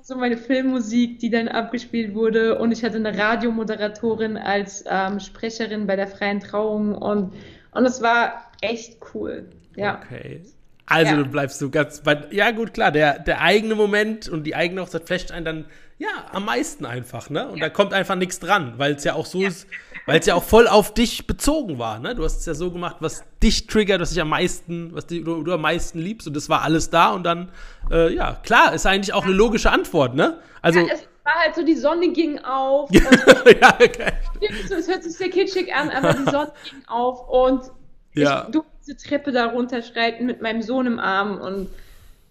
so 0.02 0.16
meine 0.16 0.36
Filmmusik, 0.36 1.18
die 1.18 1.30
dann 1.30 1.48
abgespielt 1.48 2.14
wurde 2.14 2.58
und 2.58 2.72
ich 2.72 2.84
hatte 2.84 2.96
eine 2.96 3.16
Radiomoderatorin 3.16 4.36
als 4.36 4.84
ähm, 4.86 5.20
Sprecherin 5.20 5.86
bei 5.86 5.96
der 5.96 6.08
freien 6.08 6.40
Trauung 6.40 6.94
und 6.94 7.32
und 7.74 7.84
es 7.84 8.00
war 8.02 8.50
echt 8.60 8.96
cool. 9.14 9.50
Ja. 9.76 10.00
Okay. 10.02 10.42
Also 10.86 11.12
Ja. 11.12 11.16
du 11.22 11.24
bleibst 11.26 11.58
so 11.58 11.70
ganz 11.70 12.00
bei, 12.02 12.24
ja 12.30 12.50
gut, 12.50 12.74
klar, 12.74 12.90
der, 12.92 13.18
der 13.18 13.40
eigene 13.40 13.74
Moment 13.74 14.28
und 14.28 14.44
die 14.44 14.54
eigene 14.54 14.82
Hochzeit 14.82 15.06
flasht 15.06 15.30
einen 15.32 15.44
dann, 15.44 15.64
ja, 15.98 16.08
am 16.32 16.44
meisten 16.44 16.84
einfach, 16.84 17.30
ne? 17.30 17.48
Und 17.48 17.60
da 17.60 17.68
kommt 17.70 17.94
einfach 17.94 18.16
nichts 18.16 18.38
dran, 18.40 18.74
weil 18.76 18.94
es 18.94 19.04
ja 19.04 19.14
auch 19.14 19.24
so 19.26 19.42
ist, 19.42 19.66
weil 20.06 20.18
es 20.20 20.26
ja 20.26 20.34
auch 20.34 20.42
voll 20.42 20.66
auf 20.68 20.92
dich 20.92 21.26
bezogen 21.26 21.78
war, 21.78 22.00
ne? 22.00 22.14
Du 22.14 22.22
hast 22.24 22.40
es 22.40 22.46
ja 22.46 22.52
so 22.54 22.70
gemacht, 22.70 22.96
was 23.00 23.24
dich 23.42 23.66
triggert, 23.66 24.00
was 24.00 24.10
dich 24.10 24.20
am 24.20 24.28
meisten, 24.28 24.92
was 24.94 25.06
du, 25.06 25.22
du 25.42 25.52
am 25.52 25.60
meisten 25.62 25.98
liebst 26.00 26.26
und 26.28 26.34
das 26.36 26.48
war 26.50 26.62
alles 26.62 26.90
da 26.90 27.12
und 27.12 27.22
dann, 27.24 27.50
äh, 27.90 28.12
ja, 28.12 28.34
klar, 28.42 28.74
ist 28.74 28.84
eigentlich 28.86 29.14
auch 29.14 29.24
eine 29.24 29.32
logische 29.32 29.70
Antwort, 29.70 30.14
ne? 30.14 30.38
Also, 30.60 30.80
Ja, 30.80 30.86
es 30.92 31.08
war 31.24 31.34
halt 31.34 31.54
so, 31.54 31.62
die 31.62 31.74
Sonne 31.76 32.12
ging 32.12 32.38
auf. 32.40 32.90
ja, 32.92 33.00
und 33.08 33.26
okay. 33.82 34.12
es 34.50 34.88
hört 34.88 35.02
sich 35.02 35.14
sehr 35.14 35.30
kitschig 35.30 35.74
an, 35.74 35.90
aber 35.90 36.12
die 36.12 36.30
Sonne 36.30 36.52
ging 36.70 36.82
auf 36.86 37.28
und 37.28 37.70
Ja. 38.14 38.44
ich 38.46 38.52
durfte 38.52 38.70
diese 38.86 38.96
Treppe 38.96 39.32
da 39.32 39.46
runterschreiten 39.46 40.26
mit 40.26 40.42
meinem 40.42 40.62
Sohn 40.62 40.86
im 40.86 40.98
Arm 40.98 41.38
und 41.38 41.68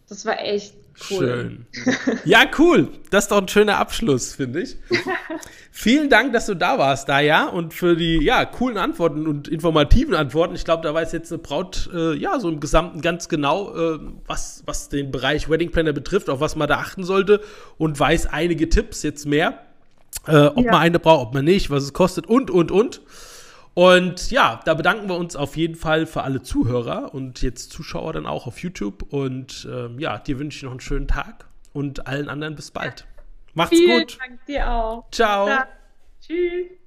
das 0.10 0.26
war 0.26 0.40
echt 0.40 0.76
cool. 1.10 1.18
Schön. 1.20 1.66
Ja, 2.26 2.42
cool. 2.58 2.90
Das 3.10 3.26
ist 3.26 3.32
doch 3.32 3.42
ein 3.42 3.48
schöner 3.48 3.78
Abschluss, 3.78 4.36
finde 4.36 4.62
ich. 4.62 4.78
Vielen 5.72 6.10
Dank, 6.10 6.34
dass 6.34 6.46
du 6.46 6.56
da 6.56 6.78
warst, 6.78 7.10
da 7.10 7.20
ja, 7.20 7.46
und 7.48 7.74
für 7.74 7.96
die 7.96 8.18
ja 8.24 8.46
coolen 8.46 8.78
Antworten 8.78 9.26
und 9.28 9.48
informativen 9.48 10.14
Antworten. 10.14 10.54
Ich 10.56 10.66
glaube, 10.66 10.84
da 10.84 10.94
weiß 10.94 11.12
jetzt 11.14 11.32
eine 11.32 11.40
Braut 11.40 11.90
äh, 11.94 12.14
ja 12.16 12.40
so 12.40 12.50
im 12.50 12.60
Gesamten 12.60 13.02
ganz 13.02 13.28
genau, 13.28 13.76
äh, 13.76 14.00
was 14.28 14.64
was 14.66 14.90
den 14.90 15.12
Bereich 15.12 15.50
Wedding 15.50 15.72
Planner 15.72 15.94
betrifft, 15.94 16.30
auf 16.30 16.40
was 16.40 16.56
man 16.56 16.68
da 16.68 16.78
achten 16.78 17.04
sollte 17.04 17.42
und 17.78 18.00
weiß 18.00 18.28
einige 18.28 18.70
Tipps 18.70 19.02
jetzt 19.02 19.26
mehr, 19.26 19.60
äh, 20.28 20.46
ob 20.46 20.64
Ja. 20.66 20.72
man 20.72 20.82
eine 20.82 21.00
braucht, 21.00 21.28
ob 21.30 21.34
man 21.34 21.46
nicht, 21.46 21.70
was 21.72 21.84
es 21.84 21.94
kostet 21.94 22.28
und 22.28 22.52
und 22.52 22.72
und. 22.72 23.02
Und 23.74 24.30
ja, 24.30 24.60
da 24.66 24.76
bedanken 24.76 25.10
wir 25.10 25.18
uns 25.18 25.36
auf 25.36 25.58
jeden 25.58 25.76
Fall 25.76 26.06
für 26.06 26.22
alle 26.22 26.44
Zuhörer 26.44 27.14
und 27.14 27.42
jetzt 27.42 27.72
Zuschauer 27.72 28.14
dann 28.14 28.26
auch 28.26 28.46
auf 28.46 28.60
YouTube. 28.60 29.12
Und 29.12 29.68
ähm, 29.72 30.00
ja, 30.00 30.20
dir 30.20 30.40
wünsche 30.40 30.58
ich 30.58 30.64
noch 30.64 30.72
einen 30.72 30.80
schönen 30.80 31.08
Tag 31.08 31.48
und 31.74 32.08
allen 32.08 32.30
anderen 32.30 32.56
bis 32.56 32.72
bald. 32.72 33.06
Macht's 33.54 33.78
Vielen 33.78 34.02
gut. 34.02 34.18
Dank 34.20 34.46
dir 34.46 34.72
auch. 34.72 35.10
Ciao. 35.12 35.50
Tschüss. 36.22 36.83